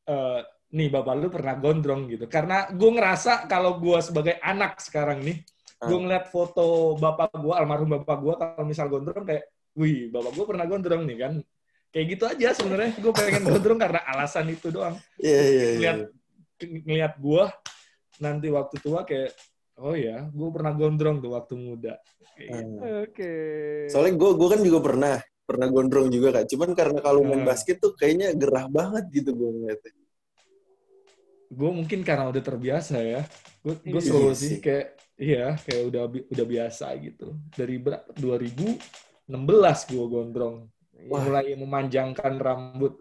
[0.07, 0.39] eh,
[0.77, 2.29] nih bapak lu pernah gondrong gitu.
[2.29, 5.41] Karena gue ngerasa kalau gue sebagai anak sekarang nih,
[5.81, 6.01] gue Ah.
[6.05, 10.65] ngeliat foto bapak gue, almarhum bapak gue kalau misal gondrong kayak, wih bapak gue pernah
[10.69, 11.33] gondrong nih kan.
[11.89, 12.91] Kayak gitu aja sebenarnya.
[13.01, 14.93] Gue pengen gondrong karena alasan itu doang.
[15.17, 15.73] Iya iya iya.
[15.73, 15.99] Ngeliat
[16.85, 17.43] ngeliat gue
[18.17, 19.33] nanti waktu tua kayak,
[19.77, 21.97] oh ya, gue pernah gondrong tuh waktu muda.
[22.37, 22.77] Kayak gitu.
[22.77, 23.01] Ah.
[23.01, 23.33] Oke.
[23.89, 25.15] Soalnya gue gue kan juga pernah
[25.47, 26.45] pernah gondrong juga kak.
[26.51, 27.47] Cuman karena kalau main Hmm.
[27.47, 29.93] basket tuh kayaknya gerah banget gitu gue ngeliatnya.
[31.47, 33.21] Gue mungkin karena udah terbiasa ya
[33.61, 34.59] gue gue Iya selalu sih.
[34.59, 39.31] kayak iya kayak udah bi- udah biasa gitu dari berapa 2016
[39.87, 40.55] gue gondrong
[41.07, 41.21] Wah.
[41.23, 42.99] mulai memanjangkan rambut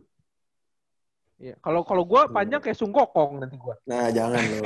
[1.37, 1.53] Iya.
[1.61, 3.77] Kalau kalau gue panjang kayak sungkokong nanti gue.
[3.85, 4.65] Nah jangan lo.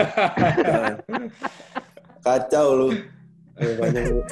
[2.23, 2.89] Kacau lu.
[3.59, 4.23] Ayo, banyak lu.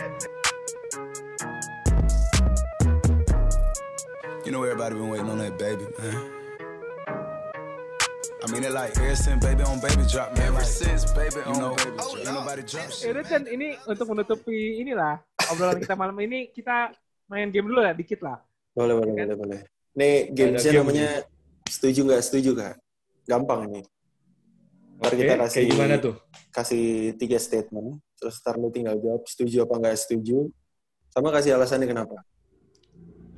[4.46, 6.38] You know everybody been waiting on that baby, man.
[8.49, 10.49] I mean it like ever since baby on baby drop, man.
[10.49, 12.16] Ever since baby on know, baby drop.
[12.16, 13.12] Ain't nobody drop shit.
[13.12, 15.20] Yaudah Chan, ini untuk menutupi inilah
[15.53, 16.96] obrolan kita malam ini kita
[17.28, 18.40] main game dulu ya dikit lah.
[18.72, 19.26] Boleh boleh Kan?
[19.28, 19.61] boleh boleh.
[20.01, 21.11] Nih gamesnya game namanya
[21.68, 22.74] setuju nggak setuju kak?
[23.28, 23.82] Gampang ini.
[24.96, 26.14] Ntar Oke, kita kasih kayak gimana tuh
[26.49, 26.84] kasih
[27.20, 30.49] tiga statement, terus ntar lu tinggal jawab setuju apa nggak setuju,
[31.12, 32.16] sama kasih alasannya kenapa.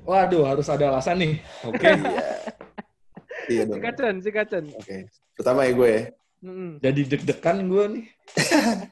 [0.01, 1.87] waduh harus ada alasan nih oke
[3.51, 3.83] Iya dong.
[4.47, 4.65] Chan.
[4.73, 4.97] Oke.
[5.35, 6.03] Pertama ya gue ya.
[6.41, 6.81] Mm-mm.
[6.81, 8.07] jadi deg-degan gue nih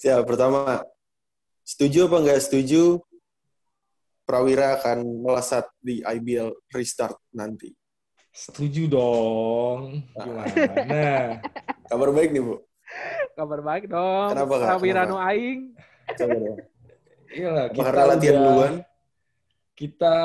[0.00, 0.80] Siap, pertama.
[1.60, 3.04] Setuju apa nggak setuju
[4.24, 7.74] Prawira akan melesat di IBL restart nanti?
[8.28, 10.46] setuju dong gimana
[11.90, 12.62] Kabar baik nih, Bu.
[13.34, 14.30] Kabar baik dong.
[14.30, 14.66] Kenapa, Kak?
[14.70, 15.10] Prawira Kenapa?
[15.10, 15.60] nu aing.
[16.14, 16.58] Coba dong.
[17.28, 18.74] iya lah kita karena latihan udah- duluan?
[19.78, 20.16] Kita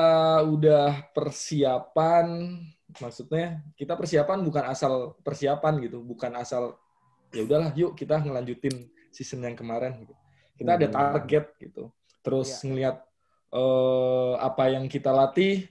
[0.49, 2.57] udah persiapan
[2.97, 6.77] maksudnya kita persiapan bukan asal persiapan gitu bukan asal
[7.29, 10.13] ya udahlah yuk kita ngelanjutin season yang kemarin gitu
[10.57, 10.95] kita ada Hmm.
[10.97, 11.93] target gitu
[12.25, 12.65] terus Iya.
[12.65, 12.97] ngelihat
[13.53, 15.69] eh, apa yang kita latih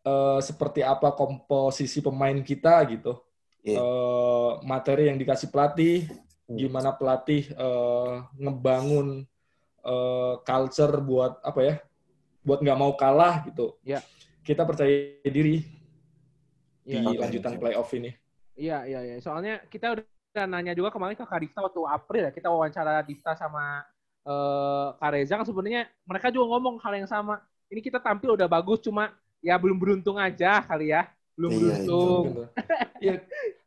[0.00, 3.18] eh, seperti apa komposisi pemain kita gitu
[3.60, 3.76] Iya.
[3.82, 6.06] Eh, materi yang dikasih pelatih
[6.46, 6.58] Hmm.
[6.58, 9.26] gimana pelatih eh, ngebangun
[9.82, 11.74] eh, culture buat apa ya
[12.40, 14.00] buat nggak mau kalah gitu Ya.
[14.42, 15.62] kita percaya diri
[16.84, 17.00] Iya.
[17.04, 18.10] di lanjutan playoff ini
[18.60, 19.16] Iya, iya, iya.
[19.24, 22.32] Soalnya kita udah nanya juga kemarin ke Kak Difta waktu April ya.
[22.34, 23.80] Kita wawancara Difta sama
[24.20, 27.40] eh Kak Reza kan sebenarnya mereka juga ngomong hal yang sama.
[27.72, 31.08] Ini kita tampil udah bagus, cuma ya belum beruntung aja kali ya.
[31.40, 32.24] Belum Iya, beruntung.
[32.28, 32.44] gitu.
[33.06, 33.14] ya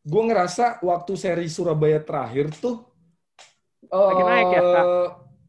[0.03, 2.86] gue ngerasa waktu seri Surabaya terakhir tuh
[3.89, 4.84] Lagi naik ya, Kak?
[4.86, 5.07] eh,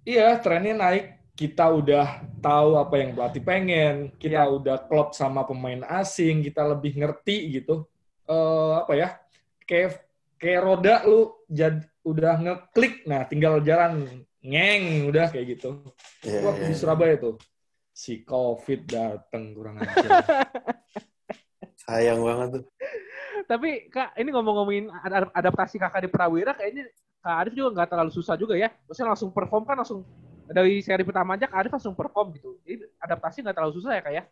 [0.08, 1.04] iya trennya naik
[1.34, 2.06] kita udah
[2.38, 4.54] tahu apa yang pelatih pengen kita Iya.
[4.54, 7.84] udah klop sama pemain asing kita lebih ngerti gitu
[8.24, 9.08] Eh, apa ya
[9.68, 10.00] kayak
[10.40, 14.08] kayak roda lu jad, udah ngeklik nah tinggal jalan
[14.40, 15.84] ngeng udah kayak gitu
[16.24, 16.70] Iya, waktu iya.
[16.72, 17.36] di Surabaya tuh
[17.90, 20.08] si covid dateng kurang ajar
[21.84, 22.64] Sayang banget tuh.
[23.44, 26.88] Tapi Kak, ini ngomong-ngomongin ad- adaptasi Kakak di Prawira kayaknya
[27.20, 28.72] Kak Arif juga nggak terlalu susah juga ya.
[28.88, 30.00] Maksudnya langsung perform kan langsung
[30.50, 32.58] dari seri pertama aja Kak Arif langsung perform gitu.
[32.66, 34.24] Jadi adaptasi nggak terlalu susah ya Kak ya?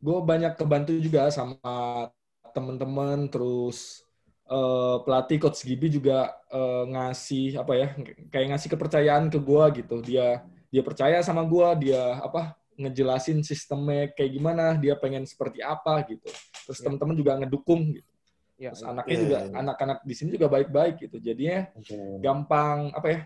[0.00, 2.08] gue banyak kebantu juga sama
[2.56, 4.00] temen-temen terus
[4.48, 7.88] eh, pelatih coach Gibi juga eh, ngasih apa ya
[8.32, 10.40] kayak ngasih kepercayaan ke gue gitu dia
[10.72, 16.28] dia percaya sama gue dia apa ngejelasin sistemnya kayak gimana dia pengen seperti apa gitu
[16.64, 16.88] terus Ya.
[16.88, 18.08] temen-temen juga ngedukung gitu
[18.56, 19.56] Ya, terus anaknya Iya, juga iya, iya.
[19.60, 21.96] anak-anak di sini juga baik-baik gitu jadinya Oke.
[22.24, 23.20] gampang apa ya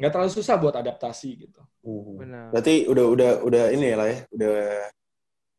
[0.00, 2.16] nggak terlalu susah buat adaptasi gitu Hmm.
[2.20, 2.52] benar.
[2.52, 4.56] Berarti udah udah udah ini lah ya, udah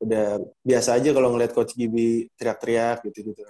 [0.02, 0.26] udah
[0.62, 3.42] biasa aja kalau ngeliat coach Gibi teriak-teriak gitu-gitu.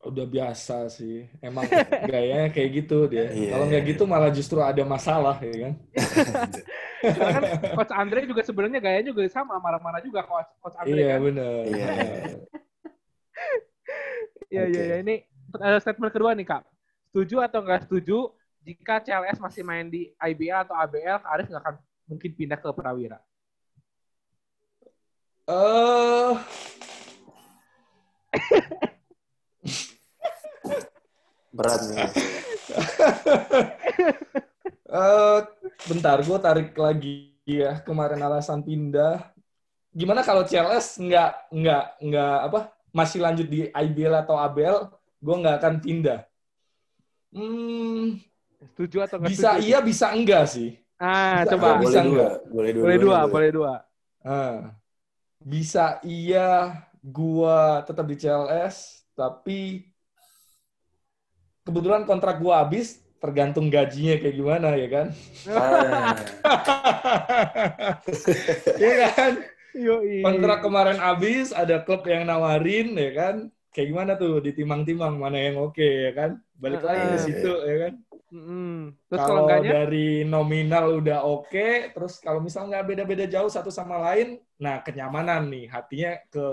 [0.00, 1.28] udah biasa sih.
[1.40, 1.68] Emang
[2.08, 3.28] gayanya kayak gitu dia.
[3.28, 3.52] Iya.
[3.52, 5.72] Kalau nggak gitu malah justru ada masalah ya kan.
[7.16, 7.42] Karena kan
[7.76, 11.20] coach Andre juga sebenarnya gayanya juga sama marah-marah juga coach coach Andre Iya kan.
[11.24, 11.60] benar.
[11.68, 11.88] Iya.
[14.50, 15.14] Iya iya iya ini
[15.56, 16.66] eh, statement kedua nih Kak.
[17.10, 21.64] Setuju atau nggak setuju jika CLS masih main di IBL atau ABL, Kak Arif nggak
[21.64, 21.76] akan
[22.08, 23.18] mungkin pindah ke Prawira?
[25.48, 26.34] Eh
[31.50, 31.98] Berat nih.
[35.00, 35.40] eh
[35.90, 39.34] bentar, gue tarik lagi ya kemarin alasan pindah.
[39.90, 45.56] Gimana kalau CLS nggak nggak nggak apa masih lanjut di IBL atau ABL, gue nggak
[45.58, 46.20] akan pindah.
[47.34, 48.18] Hmm,
[48.60, 49.64] Setuju atau nggak bisa setuju?
[49.64, 50.70] iya bisa enggak sih.
[51.00, 51.80] Ah, Bisa, coba.
[51.80, 52.82] bisa boleh dua, boleh dua.
[52.84, 53.32] Boleh dua, dua.
[53.32, 53.72] boleh dua.
[54.20, 54.56] Ah,
[55.40, 56.48] bisa iya
[57.00, 58.76] gua tetap di CLS,
[59.16, 59.88] tapi
[61.64, 65.06] kebetulan kontrak gua habis, tergantung gajinya kayak gimana ya kan?
[65.48, 66.12] Ah,
[68.80, 69.32] Iya kan?
[69.70, 70.20] Yoi.
[70.20, 73.34] Kontrak kemarin habis, ada klub yang nawarin ya kan?
[73.70, 76.30] Kayak gimana tuh ditimang-timang mana yang oke ya kan?
[76.58, 77.22] Balik lagi ke Ah.
[77.22, 77.92] situ ya kan?
[78.30, 78.94] Mm-mm.
[79.10, 79.70] Terus kalau enggaknya?
[79.74, 85.50] dari nominal udah oke, terus kalau misal nggak beda-beda jauh satu sama lain, nah kenyamanan
[85.50, 86.46] nih hatinya ke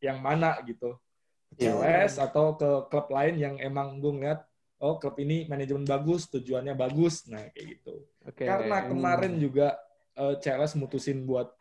[0.00, 0.96] yang mana gitu,
[1.52, 1.68] ke Iya.
[1.68, 4.40] CLS atau ke klub lain yang emang gue ngeliat,
[4.80, 7.94] oh klub ini manajemen bagus, tujuannya bagus, nah kayak gitu.
[8.24, 8.44] Oke.
[8.48, 9.76] Karena kemarin juga
[10.16, 11.52] eh, CLS mutusin buat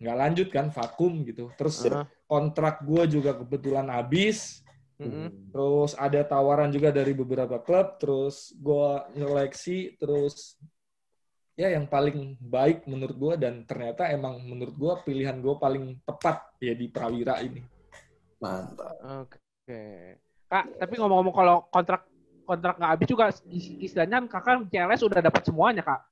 [0.00, 1.50] nggak lanjut kan, vakum gitu.
[1.58, 2.08] Terus Aha.
[2.24, 4.62] kontrak gue juga kebetulan habis,
[4.98, 5.54] Mm-mm.
[5.54, 10.58] Terus ada tawaran juga dari beberapa klub, terus gue seleksi, terus
[11.54, 16.50] ya yang paling baik menurut gue dan ternyata emang menurut gue pilihan gue paling tepat
[16.58, 17.62] ya di Prawira ini.
[18.38, 18.94] mantap.
[19.26, 20.14] Oke.
[20.46, 22.06] Kak, tapi ngomong-ngomong kalau kontrak
[22.46, 26.06] kontrak nggak habis juga is- istilahnya kan kakak CLS udah dapat semuanya kak,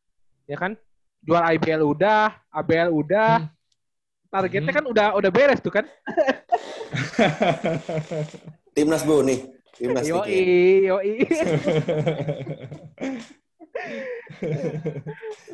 [0.51, 0.74] ya kan?
[1.22, 4.28] Jual IBL udah, ABL udah, Hmm.
[4.28, 4.78] targetnya Hmm.
[4.82, 5.87] kan udah udah beres tuh kan?
[8.77, 9.41] Timnas Bu nih.
[9.72, 10.05] Timnas.
[10.05, 11.12] Yoi, yoi.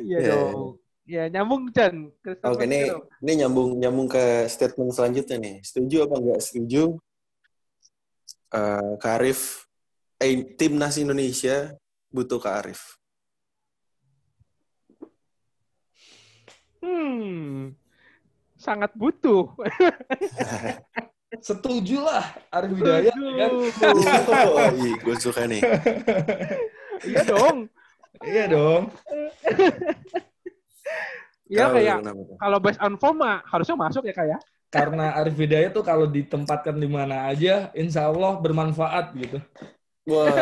[0.03, 0.31] Iya Iya.
[0.35, 0.83] dong.
[1.07, 2.11] Ya nyambung Chan.
[2.19, 2.81] Ke Oke, statement ini
[3.23, 5.57] ini nyambung nyambung ke statement selanjutnya nih.
[5.63, 6.99] Setuju apa enggak setuju?
[8.51, 9.71] Eh Kak Arif,
[10.19, 11.71] eh, timnas Indonesia
[12.11, 12.99] butuh Kak Arif.
[16.83, 17.79] Hmm.
[18.59, 19.47] Sangat butuh.
[21.41, 23.51] Setuju lah Arif Hidayat ya kan?
[23.57, 25.63] oh, iya, gue suka nih.
[27.03, 27.67] Iya dong.
[28.23, 28.83] Iya dong.
[31.51, 31.97] Iya kayak
[32.39, 34.41] kalau based on form mah harusnya masuk ya kayak.
[34.71, 39.43] Karena Arif Hidayat tuh kalau ditempatkan di mana aja, insya Allah bermanfaat gitu.
[40.07, 40.31] Wah.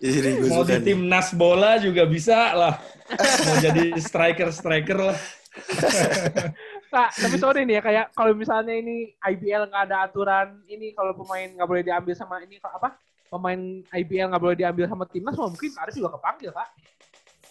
[0.00, 2.74] Jadi gue Mau di timnas bola juga bisa lah.
[3.20, 5.18] Mau jadi striker-striker lah.
[6.90, 11.14] Kak, tapi sorry nih ya kayak kalau misalnya ini IBL nggak ada aturan ini kalau
[11.14, 12.98] pemain nggak boleh diambil sama ini apa
[13.30, 13.60] pemain
[13.94, 16.68] IBL nggak boleh diambil sama timnas mungkin Arif juga kepanggil kak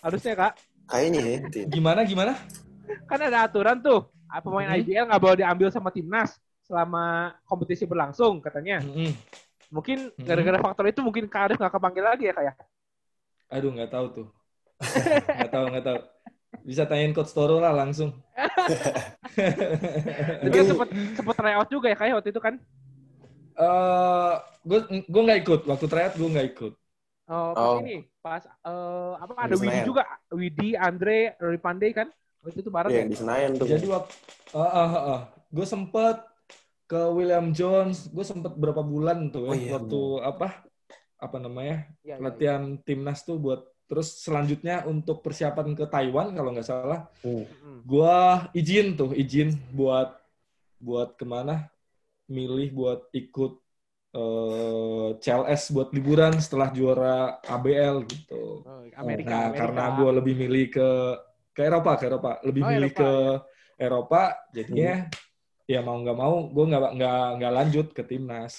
[0.04, 0.54] harusnya kak
[0.92, 1.38] Kayaknya ya.
[1.72, 2.34] Gimana gimana?
[3.08, 4.76] kan ada aturan tuh ah, pemain Mhm.
[4.84, 6.36] IBL nggak boleh diambil sama timnas
[6.68, 9.16] selama kompetisi berlangsung katanya Mm-mm.
[9.72, 10.26] mungkin Mhm.
[10.28, 12.56] gara-gara faktor itu mungkin Kak Arif nggak kepanggil lagi ya kayak
[13.50, 14.28] Aduh, nggak tahu tuh.
[15.40, 16.00] Nggak tahu, nggak tahu.
[16.66, 18.14] Bisa tanyain Coach Toro lah langsung.
[20.39, 22.56] tapi kan sempet sempet tryout juga ya kayak waktu itu kan
[23.60, 24.34] Eh,
[24.64, 26.74] gue gue nggak ikut waktu tryout gue nggak ikut.
[27.28, 27.78] oh, pas Oh.
[27.84, 29.86] ini pas eh, apa ada Widi Senayan.
[29.86, 32.08] juga Widi Andre Rory Pandey kan
[32.39, 33.68] waktu itu bareng Iya, ya di Senayan tuh.
[33.68, 34.14] Jadi waktu
[35.50, 36.18] gue sempet
[36.89, 40.47] ke William Jones, gue sempet berapa bulan tuh ya Oh, iya, waktu apa
[41.20, 42.24] apa namanya Iya, iya, iya.
[42.24, 47.44] latihan timnas tuh buat terus selanjutnya untuk persiapan ke Taiwan kalau nggak salah, Hmm.
[47.44, 47.84] Mm-mm.
[47.92, 48.18] gue
[48.60, 50.10] izin tuh izin buat
[50.82, 51.68] buat ke mana
[52.30, 53.52] milih buat ikut
[54.18, 58.66] eh, CLS buat liburan setelah juara ABL gitu.
[58.66, 59.60] Oh, Amerika, Nah, Amerika.
[59.60, 60.90] karena gue lebih milih ke
[61.56, 63.12] ke Eropa, ke Eropa, lebih Oh, milih Eropa, ke
[63.80, 64.22] Eropa,
[64.56, 65.12] jadinya Hmm.
[65.72, 68.56] ya mau nggak mau, gue nggak nggak nggak lanjut ke timnas.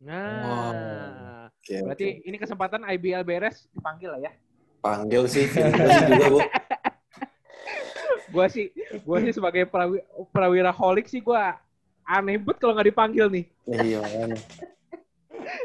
[0.00, 1.25] Nah,
[1.66, 2.30] Oke, berarti oke.
[2.30, 4.32] ini kesempatan IBL beres dipanggil lah ya.
[4.78, 6.38] panggil sih timnas juga, Bu.
[8.30, 8.70] Gua sih,
[9.02, 9.98] gua sih sebagai prawi,
[10.30, 11.58] prawira holik sih gua
[12.06, 13.44] aneh banget kalau nggak dipanggil nih.
[13.66, 14.38] Iya, makanya.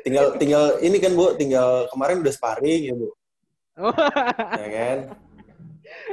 [0.02, 3.10] Tinggal tinggal ini kan, Bu, tinggal kemarin udah sparring ya, Bu.
[4.58, 4.98] Ya kan?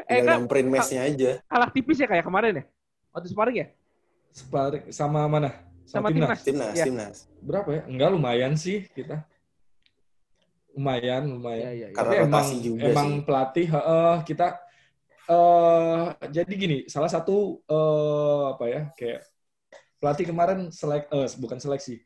[0.05, 1.31] eh kan nyamperin mesnya aja.
[1.49, 2.65] kalah tipis ya kayak kemarin ya?
[3.13, 3.67] Waktu sparring ya?
[4.37, 5.65] Sparring sama mana?
[5.89, 6.45] Sama timnas.
[6.45, 6.85] Timnas, Iya.
[6.85, 7.17] timnas.
[7.41, 7.83] Berapa ya?
[7.89, 9.25] Enggak lumayan sih kita.
[10.77, 11.69] Lumayan, lumayan.
[11.75, 11.89] iya, iya.
[11.97, 13.15] Karena Tapi emang juga emang sih.
[13.27, 14.47] pelatih heeh, kita
[15.31, 16.05] eh
[16.37, 19.21] jadi gini, salah satu eh apa ya kayak
[20.01, 21.97] pelatih kemarin selek eh bukan seleksi.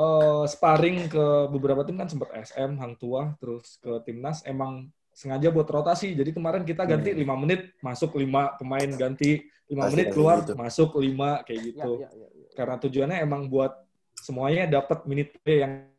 [0.00, 5.50] eh sparring ke beberapa tim kan sempat SM, Hang Tua, terus ke timnas emang sengaja
[5.52, 6.16] buat rotasi.
[6.16, 7.20] Jadi kemarin kita ganti Hmm.
[7.22, 10.54] lima menit, masuk lima pemain ganti lima menit keluar, gitu.
[10.56, 11.92] masuk lima kayak Iya, gitu.
[11.94, 12.48] iya, iya, iya.
[12.56, 13.72] Karena tujuannya emang buat
[14.16, 15.89] semuanya dapat minute play yang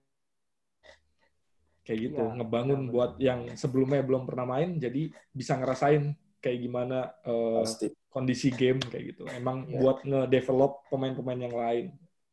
[1.81, 6.59] kayak gitu, Iya, ngebangun benar, buat yang sebelumnya belum pernah main, jadi bisa ngerasain kayak
[6.61, 7.87] gimana eh, Pasti.
[8.09, 9.23] kondisi game kayak gitu.
[9.29, 9.77] Emang Iya.
[9.81, 11.85] buat nge-develop pemain-pemain yang lain.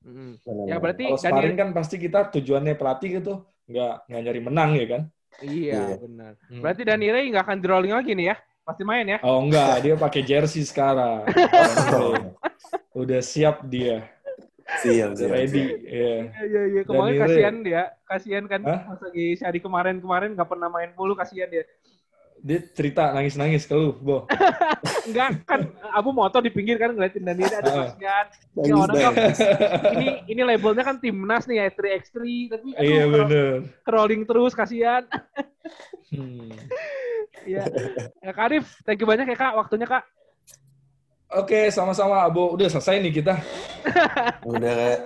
[0.03, 0.69] Benar-benar.
[0.69, 3.35] Ya berarti Kalau Daniel sparring kan pasti kita tujuannya pelatih gitu,
[3.69, 5.03] nggak nggak nyari menang ya kan?
[5.45, 5.97] Iya, Iya.
[6.01, 6.33] benar.
[6.49, 6.63] Hmm.
[6.65, 8.37] Berarti Daniel nggak akan drawing lagi nih ya?
[8.69, 9.19] Pasti main ya?
[9.25, 11.25] Oh enggak, dia pakai jersey sekarang.
[13.01, 14.09] Udah siap dia,
[14.69, 15.49] Siap, udah siap, ready.
[15.49, 15.79] siap.
[15.81, 16.15] Iya.
[16.21, 16.83] Iya, iya, iya.
[16.85, 17.83] Kemarin kasihan dia.
[18.05, 18.81] Kasihan kan Hah?
[18.85, 21.65] pas lagi Syari kemarin-kemarin nggak pernah main mulu kasihan dia.
[22.39, 24.29] Dia cerita nangis-nangis ke lu, Bo.
[25.09, 27.87] Enggak kan Abu motor di pinggir kan ngeliatin Daniel ada Heeh.
[27.91, 28.27] kasihan.
[28.55, 29.13] Ini orang kan
[29.97, 32.15] ini ini labelnya kan timnas nih ya 3x3
[32.47, 33.53] tapi aduh, Iya bener.
[33.83, 35.03] crawling terus kasihan.
[36.13, 36.53] Hmm.
[37.49, 37.65] Iya.
[38.21, 40.05] Ya Kak Arif, thank you banyak ya Kak waktunya Kak.
[41.29, 42.57] Oke, sama-sama, Abo.
[42.57, 43.35] Udah selesai nih kita.
[44.49, 45.01] Udah kayak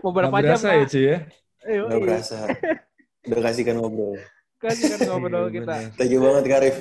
[0.00, 0.76] Mau berapa jam berasa Kak?
[0.80, 1.18] ya, Ci ya?
[1.64, 1.82] Iya.
[2.00, 2.36] berasa.
[3.24, 4.16] Udah kasihkan ngobrol.
[4.56, 5.76] Kasih kan ngobrol kita.
[5.96, 6.76] Thank you banget, Karif.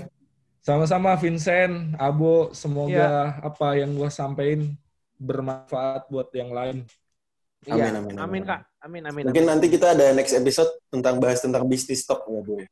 [0.64, 2.56] Sama-sama, Vincent, Abo.
[2.56, 2.96] Semoga
[3.36, 3.44] Iya.
[3.44, 4.80] apa yang gua sampaikan
[5.20, 6.88] bermanfaat buat yang lain.
[7.64, 7.92] Iya.
[7.92, 8.44] Amin, amin, Amin amin.
[8.44, 8.60] Kak.
[8.80, 9.24] Amin amin.
[9.28, 9.52] Mungkin amin.
[9.56, 12.64] nanti kita ada next episode tentang bahas tentang bisnis stock ya, Bu.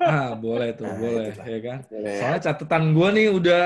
[0.00, 1.46] Ah, boleh tuh, Nah, boleh, itulah.
[1.46, 1.78] ya kan?
[1.86, 2.14] Boleh.
[2.18, 3.60] Soalnya catatan gua nih udah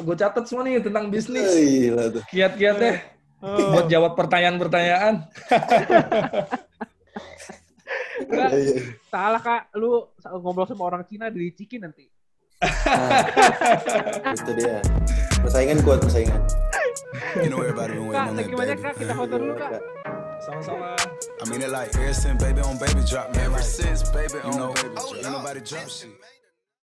[0.00, 1.48] gue catat semua nih tentang bisnis.
[1.50, 2.22] Gila tuh.
[2.28, 2.92] Kiat-kiatnya
[3.40, 5.24] Oh, buat jawab pertanyaan-pertanyaan.
[8.20, 8.74] Kak, Iya.
[9.08, 12.04] salah Kak, lu ngobrol sama orang Cina diricikin nanti.
[12.60, 13.24] Nah,
[14.36, 14.84] itu dia.
[15.40, 16.36] Persaingan kuat, persaingan.
[17.40, 18.76] You know everybody been waiting Kak, on thank that you banyak.
[18.76, 19.72] Kak, kita foto dulu Kak.
[20.50, 20.96] Sama-sama.
[21.42, 23.44] I mean it like ever since baby on baby drop, man.
[23.46, 26.10] Ever since baby on baby drop, ain't nobody drop shit.